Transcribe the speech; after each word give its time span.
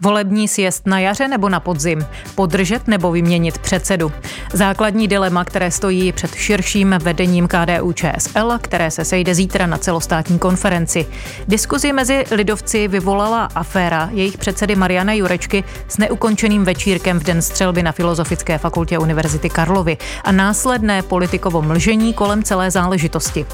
Volební 0.00 0.48
sjezd 0.48 0.86
na 0.86 0.98
jaře 0.98 1.28
nebo 1.28 1.48
na 1.48 1.60
podzim? 1.60 2.06
Podržet 2.34 2.88
nebo 2.88 3.12
vyměnit 3.12 3.58
předsedu? 3.58 4.12
Základní 4.52 5.08
dilema, 5.08 5.44
které 5.44 5.70
stojí 5.70 6.12
před 6.12 6.34
širším 6.34 6.94
vedením 7.02 7.48
KDU 7.48 7.92
ČSL, 7.92 8.58
které 8.60 8.90
se 8.90 9.04
sejde 9.04 9.34
zítra 9.34 9.66
na 9.66 9.78
celostátní 9.78 10.38
konferenci. 10.38 11.06
Diskuzi 11.48 11.92
mezi 11.92 12.24
lidovci 12.30 12.88
vyvolala 12.88 13.48
aféra 13.54 14.08
jejich 14.12 14.38
předsedy 14.38 14.76
Mariana 14.76 15.12
Jurečky 15.12 15.64
s 15.88 15.98
neukončeným 15.98 16.64
večírkem 16.64 17.20
v 17.20 17.24
den 17.24 17.42
střelby 17.42 17.82
na 17.82 17.92
Filozofické 17.92 18.58
fakultě 18.58 18.98
Univerzity 18.98 19.50
Karlovy 19.50 19.96
a 20.24 20.32
následné 20.32 21.02
politikovo 21.02 21.62
mlžení 21.62 22.14
kolem 22.14 22.42
celé 22.42 22.70
záležitosti. 22.70 23.46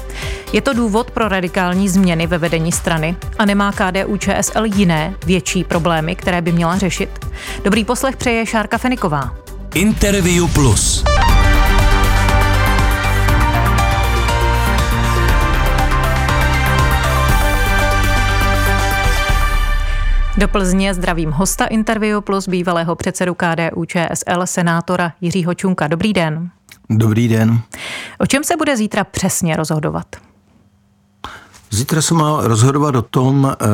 Je 0.53 0.61
to 0.61 0.73
důvod 0.73 1.11
pro 1.11 1.27
radikální 1.27 1.89
změny 1.89 2.27
ve 2.27 2.37
vedení 2.37 2.71
strany 2.71 3.15
a 3.39 3.45
nemá 3.45 3.71
KDU 3.71 4.17
ČSL 4.17 4.65
jiné, 4.65 5.13
větší 5.25 5.63
problémy, 5.63 6.15
které 6.15 6.32
by 6.41 6.51
měla 6.51 6.77
řešit? 6.77 7.09
Dobrý 7.63 7.85
poslech 7.85 8.17
přeje 8.17 8.45
Šárka 8.45 8.77
Feniková. 8.77 9.35
Interview 9.75 10.47
Plus. 10.53 11.03
Do 20.37 20.47
Plzně 20.47 20.93
zdravím 20.93 21.31
hosta 21.31 21.65
Interview 21.65 22.21
Plus 22.21 22.47
bývalého 22.47 22.95
předsedu 22.95 23.35
KDU 23.35 23.85
ČSL 23.85 24.45
senátora 24.45 25.13
Jiřího 25.21 25.53
Čunka. 25.53 25.87
Dobrý 25.87 26.13
den. 26.13 26.49
Dobrý 26.89 27.27
den. 27.27 27.59
O 28.19 28.25
čem 28.25 28.43
se 28.43 28.57
bude 28.57 28.77
zítra 28.77 29.03
přesně 29.03 29.55
rozhodovat? 29.55 30.05
Zítra 31.73 32.01
se 32.01 32.13
má 32.13 32.47
rozhodovat 32.47 32.95
o 32.95 33.01
tom, 33.01 33.51
eh, 33.51 33.65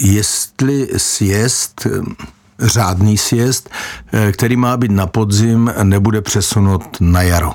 jestli 0.00 0.88
sjezd, 0.96 1.86
eh, 1.86 1.90
řádný 2.58 3.18
sjezd, 3.18 3.70
eh, 4.12 4.32
který 4.32 4.56
má 4.56 4.76
být 4.76 4.90
na 4.90 5.06
podzim, 5.06 5.72
nebude 5.82 6.22
přesunut 6.22 6.82
na 7.00 7.22
jaro. 7.22 7.52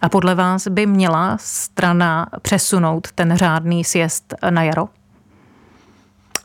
A 0.00 0.08
podle 0.08 0.34
vás 0.34 0.68
by 0.68 0.86
měla 0.86 1.36
strana 1.40 2.26
přesunout 2.42 3.08
ten 3.14 3.36
řádný 3.36 3.84
sjezd 3.84 4.34
na 4.50 4.62
jaro? 4.62 4.88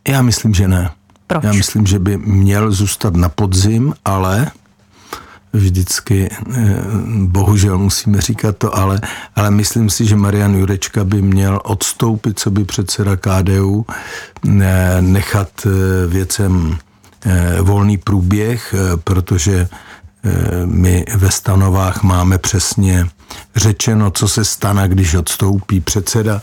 Já 0.07 0.21
myslím, 0.21 0.53
že 0.53 0.67
ne. 0.67 0.91
Proč? 1.27 1.43
Já 1.43 1.53
myslím, 1.53 1.85
že 1.85 1.99
by 1.99 2.17
měl 2.17 2.71
zůstat 2.71 3.15
na 3.15 3.29
podzim, 3.29 3.93
ale 4.05 4.51
vždycky, 5.53 6.29
eh, 6.29 6.83
bohužel 7.25 7.77
musíme 7.77 8.21
říkat 8.21 8.57
to, 8.57 8.77
ale, 8.77 9.01
ale 9.35 9.51
myslím 9.51 9.89
si, 9.89 10.05
že 10.05 10.15
Marian 10.15 10.55
Jurečka 10.55 11.03
by 11.03 11.21
měl 11.21 11.61
odstoupit, 11.63 12.39
co 12.39 12.51
by 12.51 12.65
předseda 12.65 13.15
KDU, 13.15 13.85
nechat 15.01 15.49
eh, 15.65 16.07
věcem 16.07 16.77
eh, 17.25 17.61
volný 17.61 17.97
průběh, 17.97 18.75
protože 19.03 19.67
my 20.65 21.05
ve 21.15 21.31
stanovách 21.31 22.03
máme 22.03 22.37
přesně 22.37 23.07
řečeno, 23.55 24.11
co 24.11 24.27
se 24.27 24.45
stane, 24.45 24.87
když 24.87 25.13
odstoupí 25.15 25.79
předseda 25.81 26.41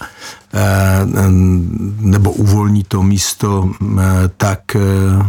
nebo 2.01 2.33
uvolní 2.33 2.85
to 2.85 3.03
místo 3.03 3.71
tak, 4.37 4.61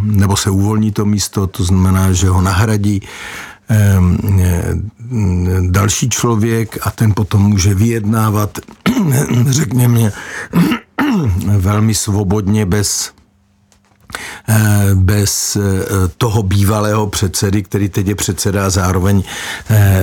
nebo 0.01 0.37
se 0.37 0.49
uvolní 0.49 0.91
to 0.91 1.05
místo, 1.05 1.47
to 1.47 1.63
znamená, 1.63 2.11
že 2.11 2.29
ho 2.29 2.41
nahradí. 2.41 3.01
eh, 3.01 3.54
další 5.61 6.09
člověk 6.09 6.77
a 6.81 6.91
ten 6.91 7.13
potom 7.13 7.41
může 7.41 7.73
vyjednávat, 7.73 8.59
řekněme, 9.49 10.11
velmi 11.57 11.95
svobodně 11.95 12.65
bez 12.65 13.11
bez 14.93 15.55
eh, 15.55 15.61
toho 16.17 16.43
bývalého 16.43 17.07
předsedy, 17.07 17.63
který 17.63 17.89
teď 17.89 18.07
je 18.07 18.15
předseda 18.15 18.65
a 18.65 18.69
zároveň, 18.69 19.23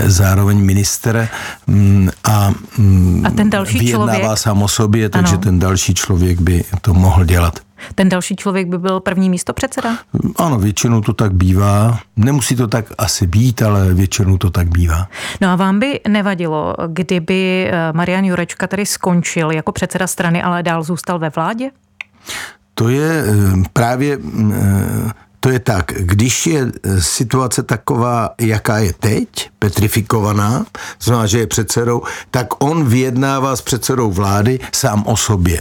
zároveň 0.06 0.58
minister 0.58 1.28
mm, 1.66 2.10
a, 2.24 2.50
mm, 2.78 3.26
a 3.26 3.30
ten 3.30 3.50
další 3.50 3.78
vyjednává 3.78 4.18
člověk... 4.18 4.38
sám 4.38 4.62
o 4.62 4.68
sobě, 4.68 5.08
takže 5.08 5.34
ano. 5.34 5.42
ten 5.42 5.58
další 5.58 5.94
člověk 5.94 6.40
by 6.40 6.64
to 6.80 6.94
mohl 6.94 7.24
dělat. 7.24 7.58
Ten 7.94 8.08
další 8.08 8.36
člověk 8.36 8.68
by 8.68 8.78
byl 8.78 9.00
první 9.00 9.30
místo 9.30 9.52
předseda? 9.52 9.98
Ano, 10.36 10.58
většinou 10.58 11.00
to 11.00 11.12
tak 11.12 11.32
bývá. 11.32 11.98
Nemusí 12.16 12.56
to 12.56 12.68
tak 12.68 12.84
asi 12.98 13.26
být, 13.26 13.62
ale 13.62 13.94
většinou 13.94 14.38
to 14.38 14.50
tak 14.50 14.68
bývá. 14.68 15.08
No 15.40 15.48
a 15.48 15.56
vám 15.56 15.78
by 15.78 16.00
nevadilo, 16.08 16.74
kdyby 16.86 17.70
eh, 17.70 17.92
Marian 17.92 18.24
Jurečka 18.24 18.66
tady 18.66 18.86
skončil 18.86 19.50
jako 19.50 19.72
předseda 19.72 20.06
strany, 20.06 20.42
ale 20.42 20.62
dál 20.62 20.82
zůstal 20.82 21.18
ve 21.18 21.30
vládě? 21.30 21.70
To 22.82 22.88
je 22.88 23.24
eh, 23.26 23.62
právě 23.72 24.18
eh, 24.52 25.10
to 25.40 25.50
je 25.50 25.58
tak, 25.58 25.92
když 25.98 26.46
je 26.46 26.72
situace 26.98 27.62
taková, 27.62 28.30
jaká 28.40 28.78
je 28.78 28.92
teď, 28.92 29.50
petrifikovaná, 29.58 30.66
znamená, 31.00 31.26
že 31.26 31.38
je 31.38 31.46
předsedou, 31.46 32.02
tak 32.30 32.64
on 32.64 32.84
vyjednává 32.84 33.56
s 33.56 33.62
předsedou 33.62 34.10
vlády 34.10 34.60
sám 34.72 35.02
o 35.06 35.16
sobě. 35.16 35.60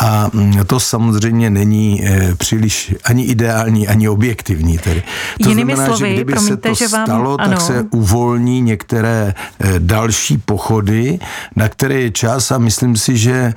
A 0.00 0.30
mm, 0.32 0.64
to 0.66 0.80
samozřejmě 0.80 1.50
není 1.50 2.04
eh, 2.04 2.34
příliš 2.34 2.94
ani 3.04 3.24
ideální, 3.24 3.88
ani 3.88 4.08
objektivní. 4.08 4.78
Tedy. 4.78 5.02
To 5.42 5.48
Jinými 5.48 5.74
znamená, 5.74 5.96
slovy, 5.96 6.10
že 6.10 6.14
kdyby 6.14 6.32
promiňte, 6.32 6.68
se 6.68 6.68
to 6.68 6.74
že 6.74 6.88
vám, 6.88 7.06
stalo, 7.06 7.40
ano. 7.40 7.50
tak 7.50 7.60
se 7.60 7.86
uvolní 7.90 8.60
některé 8.60 9.34
eh, 9.60 9.74
další 9.78 10.38
pochody, 10.38 11.18
na 11.56 11.68
které 11.68 11.94
je 11.94 12.10
čas 12.10 12.50
a 12.50 12.58
myslím 12.58 12.96
si, 12.96 13.16
že 13.16 13.54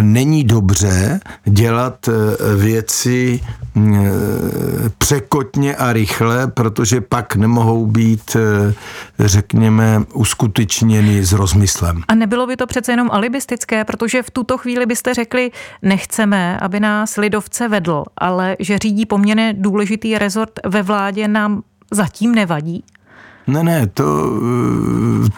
není 0.00 0.44
dobře 0.44 1.20
dělat 1.44 2.08
eh, 2.08 2.12
věci 2.56 3.40
mm, 3.74 3.94
eh, 3.94 4.10
překotně 4.98 5.76
a 5.76 5.92
rychle, 5.92 6.46
protože 6.46 7.00
pak 7.00 7.36
nemohou 7.36 7.86
být, 7.86 8.36
eh, 8.36 8.74
řekněme, 9.18 10.02
uskutečněny 10.14 11.24
s 11.24 11.32
rozmyslem. 11.32 12.02
A 12.08 12.14
nebylo 12.14 12.46
by 12.46 12.56
to 12.56 12.66
přece 12.66 12.92
jenom 12.92 13.08
alibistické, 13.12 13.84
protože 13.84 14.22
v 14.22 14.30
tuto 14.30 14.58
chvíli 14.58 14.86
byste 14.86 15.14
řekli, 15.14 15.50
nechceme, 15.82 16.58
aby 16.58 16.80
nás 16.80 17.16
lidovce 17.16 17.68
vedl, 17.68 18.04
ale 18.16 18.56
že 18.58 18.78
řídí 18.78 19.06
poměrně 19.06 19.54
důležitý 19.58 20.18
rezort 20.18 20.60
ve 20.66 20.82
vládě 20.82 21.28
nám 21.28 21.62
zatím 21.90 22.34
nevadí? 22.34 22.84
Ne, 23.48 23.62
ne, 23.62 23.86
to, 23.86 24.04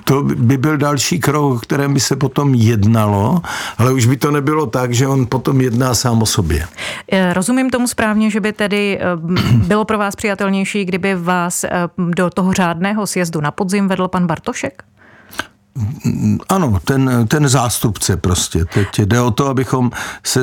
to 0.05 0.23
by 0.23 0.57
byl 0.57 0.77
další 0.77 1.21
krok, 1.21 1.55
o 1.55 1.59
kterém 1.59 1.95
by 1.95 2.01
se 2.01 2.17
potom 2.17 2.55
jednalo, 2.55 3.43
ale 3.79 3.93
už 3.93 4.07
by 4.07 4.17
to 4.17 4.31
nebylo 4.31 4.67
tak, 4.67 4.95
že 4.95 5.07
on 5.07 5.27
potom 5.27 5.61
jedná 5.61 5.95
sám 5.95 6.23
o 6.23 6.27
sobě. 6.27 6.67
Eh, 7.13 7.33
rozumím 7.33 7.71
tomu 7.71 7.89
správně, 7.89 8.31
že 8.31 8.41
by 8.41 8.53
tedy 8.53 8.99
eh, 9.01 9.05
bylo 9.55 9.85
pro 9.85 9.99
vás 9.99 10.17
přijatelnější, 10.17 10.85
kdyby 10.85 11.15
vás 11.15 11.65
eh, 11.65 11.71
do 11.97 12.31
toho 12.31 12.53
řádného 12.53 13.07
sjezdu 13.07 13.41
na 13.41 13.51
podzim 13.51 13.89
vedl 13.89 14.09
pan 14.09 14.27
Bartošek? 14.27 14.83
Ano, 16.49 16.81
ten, 16.85 17.27
ten 17.29 17.49
zástupce 17.49 18.17
prostě. 18.17 18.65
Teď 18.65 18.99
jde 18.99 19.21
o 19.21 19.31
to, 19.31 19.47
abychom 19.47 19.91
se, 20.25 20.41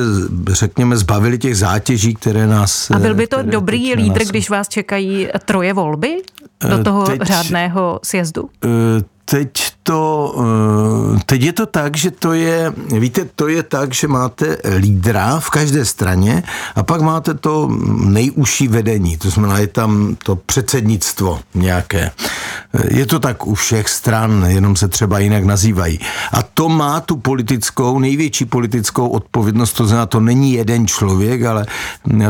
řekněme, 0.50 0.96
zbavili 0.96 1.38
těch 1.38 1.56
zátěží, 1.56 2.14
které 2.14 2.46
nás... 2.46 2.90
A 2.90 2.98
byl 2.98 3.14
by 3.14 3.26
to 3.26 3.42
dobrý 3.42 3.94
lídr, 3.94 4.20
nás... 4.20 4.28
když 4.28 4.50
vás 4.50 4.68
čekají 4.68 5.28
troje 5.44 5.72
volby 5.72 6.22
do 6.68 6.84
toho 6.84 7.06
Teď, 7.06 7.22
řádného 7.22 8.00
sjezdu? 8.04 8.50
Teď 9.24 9.50
to, 9.88 10.34
eh, 10.36 11.20
teď 11.26 11.42
je 11.42 11.52
to 11.52 11.66
tak, 11.66 11.96
že 11.96 12.10
to 12.10 12.32
je, 12.32 12.72
víte, 12.92 13.24
to 13.24 13.48
je 13.48 13.62
tak, 13.62 13.94
že 13.94 14.08
máte 14.08 14.56
lídra 14.76 15.40
v 15.40 15.50
každé 15.50 15.84
straně 15.84 16.42
a 16.74 16.82
pak 16.82 17.00
máte 17.00 17.34
to 17.34 17.72
nejužší 18.04 18.68
vedení, 18.68 19.16
to 19.16 19.30
znamená, 19.30 19.58
je 19.58 19.66
tam 19.66 20.16
to 20.24 20.36
předsednictvo 20.36 21.40
nějaké. 21.54 22.10
Je 22.90 23.06
to 23.06 23.18
tak 23.18 23.46
u 23.46 23.54
všech 23.54 23.88
stran, 23.88 24.44
jenom 24.48 24.76
se 24.76 24.88
třeba 24.88 25.18
jinak 25.18 25.44
nazývají. 25.44 26.00
A 26.32 26.42
to 26.42 26.68
má 26.68 27.00
tu 27.00 27.16
politickou, 27.16 27.98
největší 27.98 28.44
politickou 28.44 29.08
odpovědnost, 29.08 29.72
to 29.72 29.86
znamená, 29.86 30.06
to 30.06 30.20
není 30.20 30.52
jeden 30.52 30.86
člověk, 30.86 31.42
ale 31.44 31.66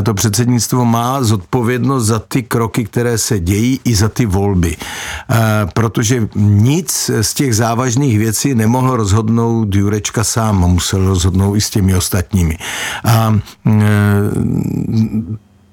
to 0.03 0.13
předsednictvo 0.13 0.85
má 0.85 1.23
zodpovědnost 1.23 2.05
za 2.05 2.19
ty 2.19 2.43
kroky, 2.43 2.85
které 2.85 3.17
se 3.17 3.39
dějí 3.39 3.79
i 3.83 3.95
za 3.95 4.09
ty 4.09 4.25
volby. 4.25 4.77
Eh, 4.79 5.37
protože 5.73 6.27
nic 6.35 7.11
z 7.21 7.33
těch 7.33 7.48
těch 7.49 7.55
závažných 7.55 8.17
věcí 8.17 8.55
nemohl 8.55 8.95
rozhodnout 8.95 9.75
Jurečka 9.75 10.23
sám, 10.23 10.57
musel 10.57 11.07
rozhodnout 11.07 11.55
i 11.55 11.61
s 11.61 11.69
těmi 11.69 11.95
ostatními. 11.95 12.57
A 13.05 13.33
e, 13.33 13.81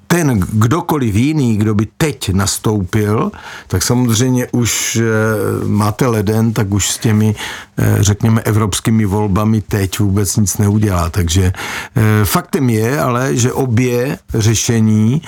ten 0.07 0.41
kdokoliv 0.41 1.15
jiný, 1.15 1.57
kdo 1.57 1.75
by 1.75 1.87
teď 1.99 2.33
nastoupil, 2.33 3.31
tak 3.69 3.83
samozřejmě 3.83 4.47
už 4.53 4.97
e, 4.97 5.03
máte 5.69 6.07
leden, 6.07 6.53
tak 6.53 6.73
už 6.73 6.91
s 6.91 6.99
těmi, 6.99 7.35
e, 7.77 8.03
řekněme, 8.03 8.41
evropskými 8.41 9.05
volbami 9.05 9.61
teď 9.61 9.99
vůbec 9.99 10.37
nic 10.37 10.59
neudělá. 10.59 11.11
Takže 11.11 11.53
faktem 12.25 12.71
je 12.71 13.01
ale, 13.01 13.37
že 13.37 13.53
obě 13.53 14.19
řešení 14.35 15.23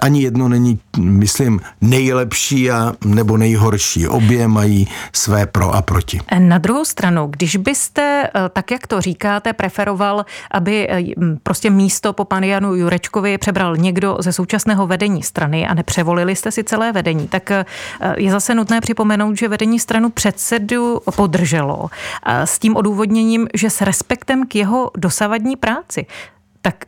ani 0.00 0.22
jedno 0.22 0.48
není, 0.48 0.78
myslím, 0.98 1.60
nejlepší 1.80 2.70
a, 2.70 2.92
nebo 3.04 3.36
nejhorší. 3.36 4.08
Obě 4.08 4.48
mají 4.48 4.88
své 5.12 5.46
pro 5.46 5.74
a 5.74 5.82
proti. 5.82 6.20
Na 6.38 6.58
druhou 6.58 6.84
stranu, 6.84 7.26
když 7.30 7.56
byste, 7.56 8.30
eh, 8.34 8.48
tak 8.52 8.70
jak 8.70 8.86
to 8.86 9.00
říkáte, 9.00 9.52
preferoval, 9.52 10.26
aby 10.50 10.88
eh, 10.90 11.04
prostě 11.42 11.70
místo 11.70 12.12
po 12.12 12.24
panu 12.24 12.46
Janu 12.46 12.74
Jurečkovi 12.74 13.38
přebral 13.38 13.76
někdo 13.76 14.16
ze 14.20 14.32
současného 14.32 14.86
vedení 14.86 15.22
strany 15.22 15.66
a 15.66 15.74
nepřevolili 15.74 16.36
jste 16.36 16.50
si 16.50 16.64
celé 16.64 16.92
vedení, 16.92 17.28
tak 17.28 17.50
eh, 17.50 17.64
je 18.16 18.30
zase 18.30 18.54
nutné 18.54 18.80
připomenout, 18.80 19.38
že 19.38 19.48
vedení 19.48 19.78
stranu 19.78 20.10
předsedu 20.10 21.00
podrželo 21.16 21.90
eh, 22.26 22.46
s 22.46 22.58
tím 22.58 22.76
odůvodněním, 22.76 23.48
že 23.54 23.70
s 23.70 23.80
respektem 23.80 24.46
k 24.46 24.54
jeho 24.54 24.90
dosavadní 24.96 25.56
práci 25.56 26.06
tak 26.66 26.84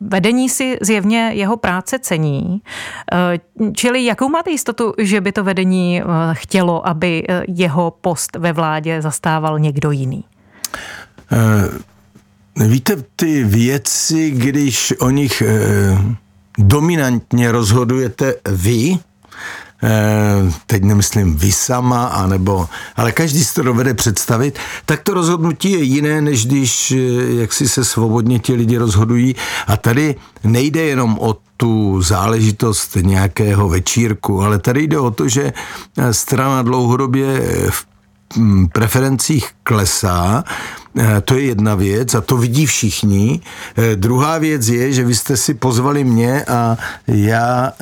vedení 0.00 0.48
si 0.48 0.78
zjevně 0.80 1.30
jeho 1.34 1.56
práce 1.56 1.98
cení. 1.98 2.62
Čili 3.74 4.04
jakou 4.04 4.28
máte 4.28 4.50
jistotu, 4.50 4.94
že 4.98 5.20
by 5.20 5.32
to 5.32 5.44
vedení 5.44 6.02
chtělo, 6.32 6.88
aby 6.88 7.24
jeho 7.48 7.90
post 8.00 8.36
ve 8.36 8.52
vládě 8.52 9.02
zastával 9.02 9.58
někdo 9.58 9.90
jiný? 9.90 10.24
Víte, 12.56 12.96
ty 13.16 13.44
věci, 13.44 14.30
když 14.30 14.94
o 14.98 15.10
nich 15.10 15.42
eh, 15.42 15.98
dominantně 16.58 17.52
rozhodujete 17.52 18.34
vy, 18.48 18.92
eh, 18.92 18.98
teď 20.66 20.82
nemyslím 20.82 21.36
vy 21.36 21.52
sama, 21.52 22.06
anebo, 22.06 22.68
ale 22.96 23.12
každý 23.12 23.44
si 23.44 23.54
to 23.54 23.62
dovede 23.62 23.94
představit, 23.94 24.58
tak 24.86 25.02
to 25.02 25.14
rozhodnutí 25.14 25.72
je 25.72 25.82
jiné, 25.82 26.20
než 26.20 26.46
když 26.46 26.92
eh, 26.92 26.96
jak 27.40 27.52
si 27.52 27.68
se 27.68 27.84
svobodně 27.84 28.38
ti 28.38 28.54
lidi 28.54 28.78
rozhodují. 28.78 29.36
A 29.66 29.76
tady 29.76 30.14
nejde 30.44 30.82
jenom 30.82 31.18
o 31.20 31.36
tu 31.56 32.02
záležitost 32.02 32.96
nějakého 33.00 33.68
večírku, 33.68 34.42
ale 34.42 34.58
tady 34.58 34.82
jde 34.82 34.98
o 34.98 35.10
to, 35.10 35.28
že 35.28 35.52
strana 36.10 36.62
dlouhodobě 36.62 37.40
v 37.70 37.86
hm, 38.36 38.66
preferencích 38.72 39.50
klesá, 39.62 40.44
Eh, 40.98 41.20
to 41.20 41.34
je 41.34 41.42
jedna 41.44 41.74
věc 41.74 42.14
a 42.14 42.20
to 42.20 42.36
vidí 42.36 42.66
všichni. 42.66 43.40
Eh, 43.76 43.96
druhá 43.96 44.38
věc 44.38 44.68
je, 44.68 44.92
že 44.92 45.04
vy 45.04 45.14
jste 45.14 45.36
si 45.36 45.54
pozvali 45.54 46.04
mě 46.04 46.44
a 46.44 46.76
já 47.06 47.72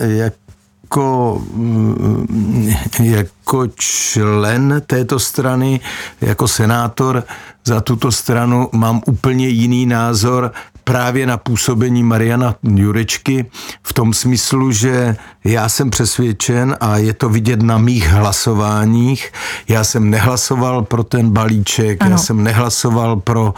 jako, 0.84 1.42
mm, 1.54 2.74
jako 3.00 3.66
člen 3.74 4.82
této 4.86 5.18
strany, 5.18 5.80
jako 6.20 6.48
senátor 6.48 7.24
za 7.64 7.80
tuto 7.80 8.12
stranu 8.12 8.68
mám 8.72 9.00
úplně 9.06 9.48
jiný 9.48 9.86
názor 9.86 10.52
právě 10.84 11.26
na 11.26 11.36
působení 11.36 12.02
Mariana 12.02 12.54
Jurečky 12.62 13.46
v 13.82 13.92
tom 13.92 14.14
smyslu, 14.14 14.72
že 14.72 15.16
já 15.44 15.68
jsem 15.68 15.90
přesvědčen 15.90 16.76
a 16.80 16.96
je 16.96 17.12
to 17.12 17.28
vidět 17.28 17.62
na 17.62 17.78
mých 17.78 18.08
hlasováních. 18.08 19.32
Já 19.68 19.84
jsem 19.84 20.10
nehlasoval 20.10 20.82
pro 20.82 21.04
ten 21.04 21.30
balíček, 21.30 22.02
ano. 22.02 22.10
já 22.10 22.18
jsem 22.18 22.42
nehlasoval 22.42 23.16
pro 23.16 23.54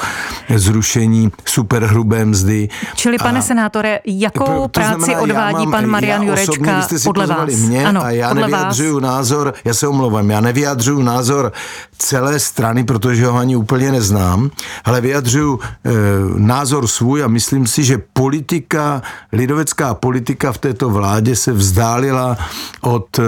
zrušení 0.55 1.33
superhrubé 1.45 2.25
mzdy. 2.25 2.69
Čili, 2.95 3.19
pane 3.19 3.39
a, 3.39 3.43
senátore, 3.43 4.01
jakou 4.05 4.63
to 4.63 4.69
práci 4.69 5.05
znamená, 5.05 5.21
odvádí 5.21 5.67
mám, 5.67 5.71
pan 5.71 5.87
Marian 5.87 6.23
Jurečka 6.23 6.79
osobně, 6.79 6.99
podle 7.05 7.27
vás? 7.27 7.51
Mě 7.51 7.87
ano, 7.87 8.05
a 8.05 8.11
já 8.11 8.35
nevyjadřuju 8.35 8.95
vás. 8.95 9.03
názor, 9.03 9.55
já 9.65 9.75
se 9.75 9.89
omlouvám, 9.89 10.31
já 10.31 10.41
nevyjadřuju 10.41 11.03
názor 11.03 11.53
celé 11.99 12.39
strany, 12.39 12.85
protože 12.85 13.27
ho 13.27 13.39
ani 13.39 13.57
úplně 13.57 13.93
neznám, 13.93 14.51
ale 14.85 15.01
vyjadřuju 15.01 15.61
e, 15.61 15.91
názor 16.39 16.87
svůj 16.87 17.16
a 17.23 17.29
myslím 17.29 17.67
si, 17.67 17.85
že 17.85 18.03
politika, 18.13 19.03
lidovecká 19.33 19.95
politika 19.95 20.53
v 20.53 20.59
této 20.59 20.91
vládě 20.91 21.37
se 21.37 21.53
vzdálila 21.53 22.37
od 22.81 23.19
e, 23.19 23.23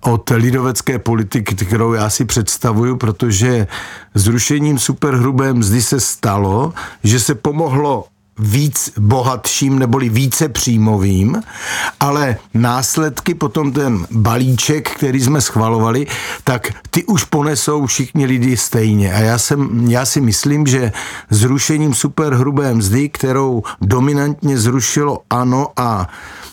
od 0.00 0.30
lidovecké 0.30 0.98
politiky, 0.98 1.54
kterou 1.54 1.92
já 1.92 2.10
si 2.10 2.24
představuju, 2.24 2.96
protože 2.96 3.66
zrušením 4.14 4.78
superhrubé 4.78 5.52
mzdy 5.52 5.82
se 5.82 6.00
stalo, 6.00 6.72
že 7.04 7.20
se 7.20 7.34
pomohlo 7.34 8.04
víc 8.38 8.92
bohatším 8.98 9.78
neboli 9.78 10.08
více 10.08 10.48
příjmovým, 10.48 11.42
ale 12.00 12.36
následky 12.54 13.34
potom 13.34 13.72
ten 13.72 14.06
balíček, 14.10 14.90
který 14.90 15.20
jsme 15.20 15.40
schvalovali, 15.40 16.06
tak 16.44 16.72
ty 16.90 17.04
už 17.04 17.24
ponesou 17.24 17.86
všichni 17.86 18.26
lidi 18.26 18.56
stejně. 18.56 19.14
A 19.14 19.18
já, 19.18 19.38
jsem, 19.38 19.90
já 19.90 20.06
si 20.06 20.20
myslím, 20.20 20.66
že 20.66 20.92
zrušením 21.30 21.94
superhrubé 21.94 22.74
mzdy, 22.74 23.08
kterou 23.08 23.62
dominantně 23.80 24.58
zrušilo 24.58 25.22
ANO 25.30 25.68
a, 25.76 26.08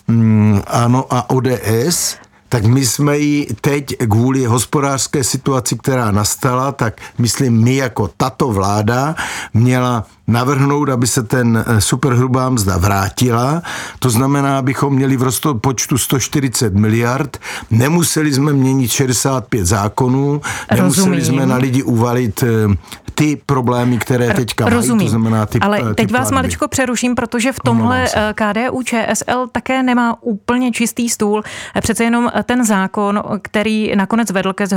mm, 0.08 0.62
ANO 0.68 1.06
a 1.10 1.30
ODS, 1.30 2.18
tak 2.56 2.66
my 2.66 2.86
jsme 2.86 3.18
ji 3.18 3.48
teď 3.62 3.96
kvůli 4.10 4.46
hospodářské 4.46 5.24
situaci, 5.24 5.78
která 5.78 6.12
nastala, 6.12 6.72
tak 6.72 7.02
myslím 7.18 7.64
my 7.64 7.76
jako 7.76 8.10
tato 8.18 8.48
vláda 8.48 9.16
měla 9.54 10.06
navrhnout, 10.28 10.90
aby 10.90 11.08
se 11.08 11.24
ten 11.24 11.66
eh, 11.68 11.82
superhrubá 11.82 12.50
mzda 12.50 12.78
vrátila. 12.78 13.62
To 14.00 14.10
znamená, 14.10 14.58
abychom 14.58 14.96
měli 14.96 15.18
v 15.18 15.24
rozpočtu 15.24 15.98
140 15.98 16.74
miliard, 16.74 17.38
nemuseli 17.72 18.34
jsme 18.34 18.54
měnit 18.54 18.92
65 18.92 19.66
zákonů, 19.66 20.42
nemuseli 20.72 21.08
Rozumím. 21.08 21.26
jsme 21.26 21.46
na 21.46 21.56
lidi 21.56 21.84
uvalit 21.84 22.44
eh, 22.44 22.76
ty 23.16 23.42
problémy, 23.46 23.98
které 23.98 24.34
teďka 24.34 24.70
Rozumím. 24.70 24.98
mají, 24.98 25.08
to 25.08 25.10
znamená 25.10 25.46
ty 25.46 25.60
Ale 25.60 25.80
ty 25.80 25.96
teď 25.96 26.12
vás 26.12 26.32
maličko 26.32 26.68
přeruším, 26.68 27.16
protože 27.16 27.52
v 27.52 27.60
tomhle 27.60 28.08
eh, 28.16 28.34
KDU 28.34 28.82
ČSL 28.84 29.48
také 29.52 29.84
nemá 29.84 30.18
úplně 30.22 30.72
čistý 30.72 31.10
stůl. 31.10 31.44
Přece 31.82 32.04
jenom 32.04 32.32
ten 32.44 32.66
zákon, 32.66 33.24
který 33.42 33.96
nakonec 33.96 34.32
vedl 34.32 34.54
ke 34.54 34.68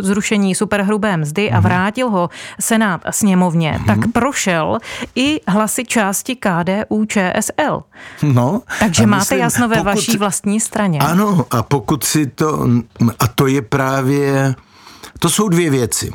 zrušení 0.00 0.54
superhrubé 0.54 1.16
mzdy 1.16 1.50
a 1.50 1.54
mhm. 1.54 1.62
vrátil 1.62 2.10
ho 2.10 2.30
Senát 2.60 3.00
sněmovně, 3.10 3.72
mm-hmm. 3.72 3.86
tak 3.86 3.98
prošel 4.12 4.78
i 5.14 5.40
hlasy 5.48 5.84
části 5.84 6.36
KDU 6.36 7.04
ČSL. 7.04 7.82
No, 8.22 8.62
Takže 8.80 9.06
máte 9.06 9.20
myslím, 9.20 9.38
jasno 9.38 9.68
ve 9.68 9.76
pokud, 9.76 9.86
vaší 9.86 10.16
vlastní 10.16 10.60
straně. 10.60 10.98
Ano, 10.98 11.46
a 11.50 11.62
pokud 11.62 12.04
si 12.04 12.26
to, 12.26 12.68
a 13.18 13.26
to 13.26 13.46
je 13.46 13.62
právě, 13.62 14.54
to 15.18 15.30
jsou 15.30 15.48
dvě 15.48 15.70
věci. 15.70 16.12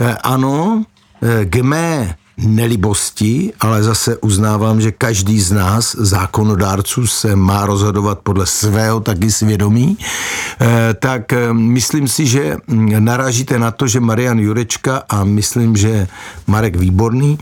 Eh, 0.00 0.16
ano, 0.22 0.82
eh, 0.82 0.95
k 1.44 1.56
mé 1.62 2.16
nelibosti, 2.36 3.52
ale 3.60 3.82
zase 3.82 4.16
uznávám, 4.16 4.80
že 4.80 4.92
každý 4.92 5.40
z 5.40 5.52
nás, 5.52 5.96
zákonodárců, 5.98 7.06
se 7.06 7.36
má 7.36 7.66
rozhodovat 7.66 8.18
podle 8.18 8.46
svého 8.46 9.00
taky 9.00 9.30
svědomí, 9.30 9.98
eh, 10.60 10.94
tak 10.94 11.32
myslím 11.52 12.08
si, 12.08 12.26
že 12.26 12.56
naražíte 12.98 13.58
na 13.58 13.70
to, 13.70 13.86
že 13.86 14.00
Marian 14.00 14.38
Jurečka 14.38 15.02
a 15.08 15.24
myslím, 15.24 15.76
že 15.76 16.08
Marek 16.46 16.76
Výborný 16.76 17.38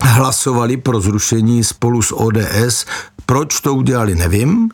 hlasovali 0.00 0.76
pro 0.76 1.00
zrušení 1.00 1.64
spolu 1.64 2.02
s 2.02 2.14
ODS. 2.16 2.86
Proč 3.26 3.60
to 3.60 3.74
udělali, 3.74 4.14
nevím, 4.14 4.70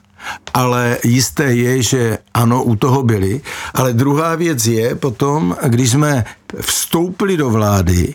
ale 0.55 0.99
jisté 1.05 1.45
je, 1.45 1.83
že 1.83 2.19
ano, 2.35 2.63
u 2.63 2.77
toho 2.77 3.03
byli. 3.03 3.41
Ale 3.75 3.93
druhá 3.93 4.35
věc 4.35 4.67
je 4.67 4.95
potom, 4.95 5.57
když 5.67 5.91
jsme 5.91 6.25
vstoupili 6.61 7.37
do 7.37 7.51
vlády 7.51 8.15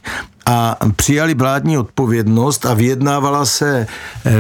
a 0.50 0.78
přijali 0.96 1.34
vládní 1.34 1.78
odpovědnost 1.78 2.66
a 2.66 2.74
vyjednávala 2.74 3.46
se, 3.46 3.88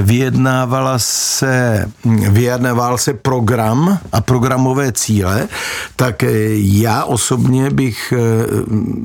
vyjednávala 0.01 0.99
se, 0.99 1.85
vyjednával 2.29 2.97
se 2.97 3.13
program 3.13 3.99
a 4.11 4.21
programové 4.21 4.91
cíle, 4.91 5.47
tak 5.95 6.23
já 6.53 7.03
osobně 7.03 7.69
bych 7.69 8.13
eh, 8.17 8.19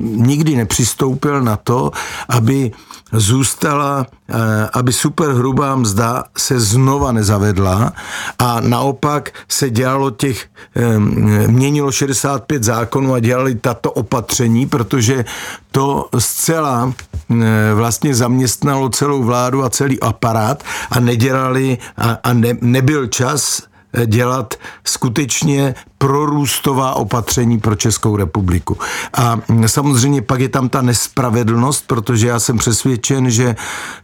nikdy 0.03 0.55
nepřistoupil 0.55 1.41
na 1.41 1.55
to, 1.55 1.91
aby 2.29 2.71
zůstala, 3.13 4.07
eh, 4.29 4.33
aby 4.73 4.93
superhrubá 4.93 5.75
mzda 5.75 6.23
se 6.37 6.59
znova 6.59 7.11
nezavedla 7.11 7.93
a 8.39 8.59
naopak 8.59 9.31
se 9.47 9.69
dělalo 9.69 10.11
těch, 10.11 10.45
eh, 10.75 10.99
měnilo 11.47 11.91
65 11.91 12.63
zákonů 12.63 13.13
a 13.13 13.19
dělali 13.19 13.55
tato 13.55 13.91
opatření, 13.91 14.65
protože 14.65 15.25
to 15.71 16.09
zcela 16.17 16.93
eh, 17.31 17.73
vlastně 17.73 18.15
zaměstnalo 18.15 18.89
celou 18.89 19.23
vládu 19.23 19.63
a 19.63 19.69
celý 19.69 19.99
aparát 19.99 20.63
a 20.91 20.99
nedělali 20.99 21.77
a, 21.97 22.17
a 22.23 22.33
ne, 22.33 22.57
nebyl 22.61 23.07
čas 23.07 23.72
dělat 24.05 24.53
skutečně 24.83 25.75
prorůstová 25.97 26.93
opatření 26.93 27.59
pro 27.59 27.75
Českou 27.75 28.17
republiku. 28.17 28.77
A 29.13 29.39
samozřejmě 29.65 30.21
pak 30.21 30.39
je 30.39 30.49
tam 30.49 30.69
ta 30.69 30.81
nespravedlnost, 30.81 31.87
protože 31.87 32.27
já 32.27 32.39
jsem 32.39 32.57
přesvědčen, 32.57 33.29
že 33.29 33.55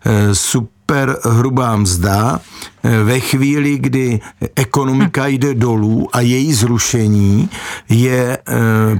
eh, 0.06 0.36
super 0.36 1.18
hrubá 1.24 1.76
mzda 1.76 2.40
eh, 2.84 3.04
ve 3.04 3.20
chvíli, 3.20 3.78
kdy 3.78 4.20
ekonomika 4.56 5.28
jde 5.28 5.54
dolů 5.54 6.08
a 6.14 6.20
její 6.22 6.54
zrušení 6.54 7.50
je 7.90 8.38
eh, 8.38 8.54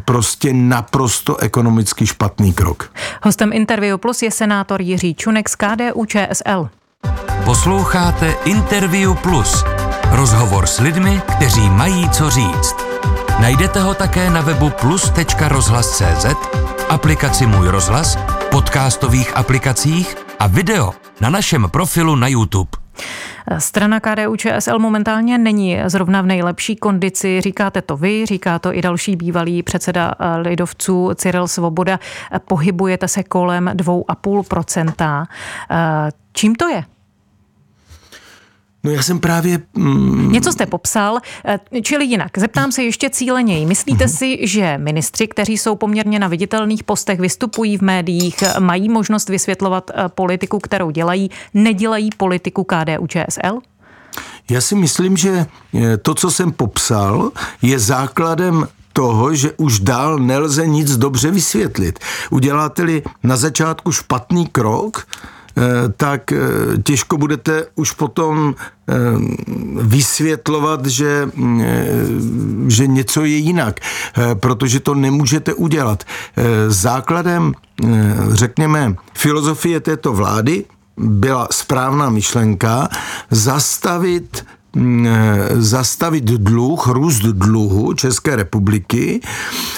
prostě 0.06 0.54
naprosto 0.54 1.38
ekonomicky 1.38 2.08
špatný 2.08 2.54
krok. 2.54 2.92
Hostem 3.24 3.54
Interview 3.54 3.98
Plus 3.98 4.22
je 4.22 4.32
senátor 4.32 4.82
Jiří 4.82 5.16
Čunek 5.16 5.50
z 5.50 5.56
KDU 5.56 6.06
ČSL. 6.06 6.70
Posloucháte 7.46 8.36
Interview 8.46 9.16
Plus 9.16 9.64
Rozhovor 10.12 10.68
s 10.68 10.80
lidmi, 10.80 11.22
kteří 11.36 11.70
mají 11.70 12.10
co 12.10 12.30
říct. 12.30 12.76
Najdete 13.42 13.80
ho 13.80 13.94
také 13.94 14.30
na 14.30 14.42
webu 14.42 14.70
plus.rozhlas.cz, 14.70 16.26
aplikaci 16.90 17.46
Můj 17.46 17.68
rozhlas, 17.68 18.18
podcastových 18.52 19.38
aplikacích 19.38 20.16
a 20.40 20.48
video 20.48 20.92
na 21.22 21.30
našem 21.30 21.70
profilu 21.72 22.16
na 22.16 22.28
YouTube. 22.28 22.70
Strana 23.58 24.00
KDU 24.00 24.36
ČSL 24.36 24.80
momentálně 24.80 25.38
není 25.38 25.78
zrovna 25.86 26.22
v 26.22 26.26
nejlepší 26.26 26.76
kondici. 26.76 27.42
Říkáte 27.42 27.82
to 27.82 27.98
vy, 27.98 28.26
říká 28.26 28.60
to 28.60 28.76
i 28.76 28.82
další 28.82 29.16
bývalý 29.16 29.64
předseda 29.64 30.14
lidovců 30.38 31.10
Cyril 31.16 31.48
Svoboda. 31.48 32.00
Pohybujete 32.48 33.08
se 33.08 33.24
kolem 33.24 33.66
2,5%. 33.66 35.26
Čím 36.34 36.56
to 36.56 36.68
je? 36.68 36.84
No 38.84 38.92
já 38.92 39.04
jsem 39.04 39.20
právě... 39.20 39.62
Mm... 39.74 40.32
Něco 40.32 40.52
jste 40.52 40.66
popsal, 40.66 41.18
eh, 41.46 41.60
čili 41.82 42.06
jinak. 42.06 42.38
Zeptám 42.38 42.72
se 42.72 42.84
ještě 42.84 43.10
cíleněji. 43.10 43.66
Myslíte 43.66 44.06
mm-hmm. 44.06 44.18
si, 44.18 44.48
že 44.48 44.78
ministři, 44.78 45.28
kteří 45.28 45.58
jsou 45.58 45.76
poměrně 45.76 46.20
na 46.20 46.28
viditelných 46.28 46.84
postech, 46.84 47.20
vystupují 47.20 47.78
v 47.78 47.82
médiích, 47.82 48.44
mají 48.60 48.90
možnost 48.90 49.30
vysvětlovat 49.30 49.92
eh, 49.94 50.04
politiku, 50.10 50.60
kterou 50.60 50.92
dělají, 50.92 51.30
nedělají 51.54 52.10
politiku 52.18 52.64
KDU 52.64 53.08
ČSL? 53.08 53.60
Já 54.50 54.62
si 54.62 54.76
myslím, 54.76 55.18
že 55.18 55.46
eh, 55.74 55.98
to, 55.98 56.16
co 56.16 56.32
jsem 56.32 56.52
popsal, 56.52 57.32
je 57.62 57.80
základem 57.80 58.68
toho, 58.94 59.36
že 59.36 59.52
už 59.58 59.80
dál 59.80 60.20
nelze 60.20 60.68
nic 60.68 60.98
dobře 60.98 61.32
vysvětlit. 61.32 62.00
Uděláte-li 62.30 63.04
na 63.24 63.38
začátku 63.38 63.92
špatný 63.92 64.48
krok, 64.48 65.08
tak 65.98 66.32
eh, 66.32 66.38
těžko 66.84 67.18
budete 67.18 67.66
už 67.76 67.92
potom 67.92 68.56
eh, 68.56 68.94
vysvětlovat, 69.82 70.86
že, 70.86 71.30
že 72.68 72.88
něco 72.88 73.26
je 73.26 73.38
jinak, 73.38 73.80
protože 74.34 74.80
to 74.80 74.96
nemůžete 74.96 75.54
udělat. 75.54 76.04
Základem, 76.68 77.54
řekněme, 78.32 78.96
filozofie 79.14 79.80
této 79.80 80.14
vlády 80.14 80.66
byla 80.98 81.48
správná 81.52 82.10
myšlenka 82.10 82.90
zastavit 83.32 84.44
Mm, 84.44 84.59
zastavit 85.52 86.24
dluh, 86.24 86.88
růst 86.88 87.22
dluhu 87.22 87.94
České 87.94 88.36
republiky, 88.36 89.22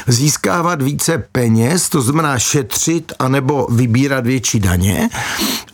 získávat 0.08 0.82
více 0.82 1.24
peněz, 1.32 1.90
to 1.90 2.02
znamená 2.02 2.40
šetřit 2.40 3.14
anebo 3.20 3.68
vybírat 3.72 4.26
větší 4.26 4.60
daně 4.60 5.10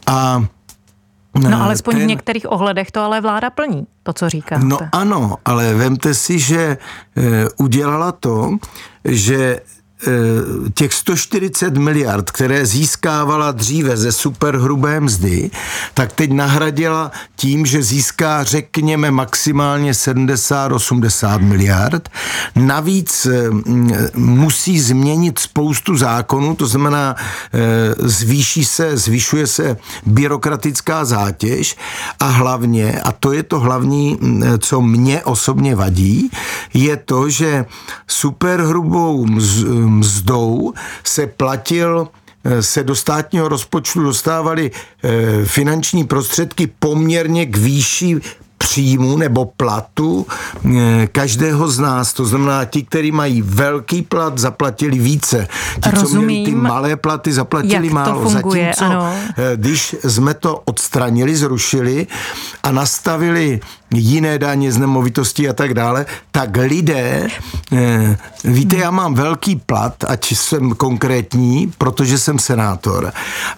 a 0.08 0.46
No 1.50 1.64
alespoň 1.64 1.96
ten, 1.96 2.04
v 2.04 2.08
některých 2.08 2.52
ohledech 2.52 2.92
to 2.92 3.02
ale 3.02 3.22
vláda 3.22 3.50
plní, 3.50 3.88
to, 4.04 4.14
co 4.14 4.30
říkáte. 4.30 4.66
No 4.66 4.80
ano, 4.92 5.36
ale 5.46 5.74
vemte 5.74 6.14
si, 6.14 6.40
že 6.40 6.58
e, 6.58 6.78
udělala 7.58 8.12
to, 8.12 8.58
že 9.06 9.60
Eh, 9.60 9.77
těch 10.74 10.94
140 10.94 11.78
miliard, 11.78 12.32
které 12.32 12.66
získávala 12.66 13.52
dříve 13.52 13.98
ze 13.98 14.12
superhrubé 14.12 15.00
mzdy, 15.00 15.52
tak 15.94 16.12
teď 16.14 16.32
nahradila 16.32 17.12
tím, 17.36 17.66
že 17.66 17.84
získá, 17.84 18.44
řekněme, 18.44 19.12
maximálně 19.12 19.92
70-80 19.92 21.40
miliard. 21.40 22.10
Navíc 22.56 23.26
eh, 23.26 23.50
musí 24.16 24.80
změnit 24.80 25.40
spoustu 25.40 25.98
zákonů, 25.98 26.56
to 26.56 26.68
znamená, 26.68 27.16
eh, 27.54 27.60
zvýší 27.98 28.66
se, 28.66 28.98
zvyšuje 28.98 29.48
se 29.48 29.78
byrokratická 30.06 31.06
zátěž 31.06 31.78
a 32.20 32.28
hlavně, 32.28 33.02
a 33.02 33.12
to 33.12 33.34
je 33.34 33.44
to 33.44 33.60
hlavní, 33.60 34.20
co 34.60 34.82
mě 34.82 35.24
osobně 35.24 35.76
vadí, 35.76 36.30
je 36.74 36.98
to, 36.98 37.30
že 37.30 37.66
superhrubou 38.08 39.26
mz, 39.26 39.64
mzdou 39.88 40.74
se 41.04 41.28
platil 41.28 42.08
eh, 42.44 42.64
se 42.64 42.84
do 42.84 42.96
státního 42.96 43.48
rozpočtu 43.48 44.04
dostávaly 44.04 44.72
eh, 45.04 45.46
finanční 45.46 46.04
prostředky 46.04 46.68
poměrně 46.80 47.46
k 47.46 47.58
výši 47.58 48.20
příjmu 48.68 49.18
nebo 49.18 49.46
platu 49.46 50.28
eh, 50.28 51.08
každého 51.08 51.68
z 51.68 51.80
nás. 51.80 52.14
To 52.14 52.26
znamená, 52.26 52.66
ti, 52.66 52.84
kteří 52.84 53.12
mají 53.12 53.42
velký 53.42 54.02
plat, 54.02 54.38
zaplatili 54.38 55.00
více. 55.00 55.48
Ti, 55.84 55.90
Rozumím. 55.90 56.12
co 56.14 56.22
měli 56.22 56.46
ty 56.46 56.56
malé 56.56 56.96
platy, 56.96 57.34
zaplatili 57.34 57.88
Jak 57.88 57.94
málo. 57.94 58.24
To 58.24 58.30
funguje, 58.30 58.74
Zatímco, 58.78 58.86
ano. 58.86 59.14
když 59.56 59.96
jsme 60.04 60.34
to 60.34 60.62
odstranili, 60.66 61.36
zrušili 61.36 62.08
a 62.64 62.72
nastavili 62.72 63.60
jiné 63.94 64.40
daně 64.40 64.72
z 64.72 64.78
nemovitosti 64.78 65.50
a 65.50 65.54
tak 65.54 65.74
dále, 65.74 66.06
tak 66.32 66.58
lidé, 66.58 67.28
eh, 67.72 68.18
víte, 68.44 68.76
já 68.76 68.92
mám 68.92 69.14
velký 69.16 69.56
plat, 69.56 70.04
ať 70.08 70.32
jsem 70.32 70.72
konkrétní, 70.76 71.72
protože 71.78 72.18
jsem 72.18 72.40
senátor 72.40 73.12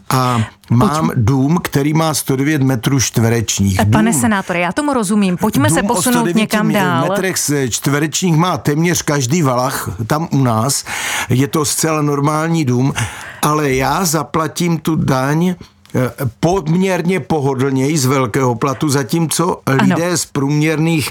a 0.10 0.42
mám 0.70 1.08
Pojď. 1.08 1.20
dům, 1.20 1.58
který 1.64 1.94
má 1.94 2.14
109 2.14 2.62
metrů 2.62 3.00
čtverečních. 3.00 3.80
Pane 3.92 4.12
dům, 4.12 4.22
senátore, 4.22 4.60
já 4.60 4.72
tomu 4.72 4.94
rozumím. 4.94 5.38
Pojďme 5.38 5.70
se 5.70 5.84
posunout 5.84 6.36
někam 6.36 6.72
dál. 6.72 7.08
metrech 7.10 7.36
čtverečních 7.70 8.36
má 8.36 8.58
téměř 8.58 9.02
každý 9.02 9.42
valach 9.42 9.90
tam 10.08 10.28
u 10.32 10.44
nás. 10.44 10.86
Je 11.30 11.48
to 11.48 11.66
zcela 11.66 12.02
normální 12.02 12.66
dům, 12.66 12.94
ale 13.42 13.74
já 13.74 14.06
zaplatím 14.06 14.78
tu 14.78 14.96
daň 14.96 15.56
Eh, 15.96 16.12
podměrně 16.40 17.20
pohodlněji 17.20 17.98
z 17.98 18.06
velkého 18.06 18.56
platu, 18.56 18.90
zatímco 18.90 19.62
lidé 19.82 20.08
ano. 20.08 20.18
z 20.18 20.26
průměrných 20.26 21.10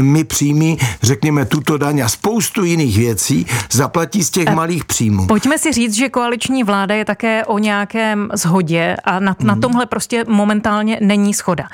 my 0.00 0.24
příjmy, 0.24 0.76
řekněme, 1.02 1.44
tuto 1.44 1.78
daň 1.78 2.00
a 2.00 2.08
spoustu 2.08 2.64
jiných 2.64 2.98
věcí 2.98 3.46
zaplatí 3.72 4.24
z 4.24 4.30
těch 4.30 4.46
eh, 4.48 4.54
malých 4.54 4.84
příjmů. 4.84 5.26
Pojďme 5.26 5.58
si 5.58 5.72
říct, 5.72 5.94
že 5.94 6.08
koaliční 6.08 6.64
vláda 6.64 6.94
je 6.94 7.04
také 7.04 7.44
o 7.44 7.58
nějakém 7.58 8.28
shodě 8.36 8.96
a 9.04 9.20
na, 9.20 9.36
na 9.40 9.54
mhm. 9.54 9.60
tomhle 9.60 9.86
prostě 9.86 10.24
momentálně 10.28 10.98
není 11.00 11.34
schoda. 11.34 11.68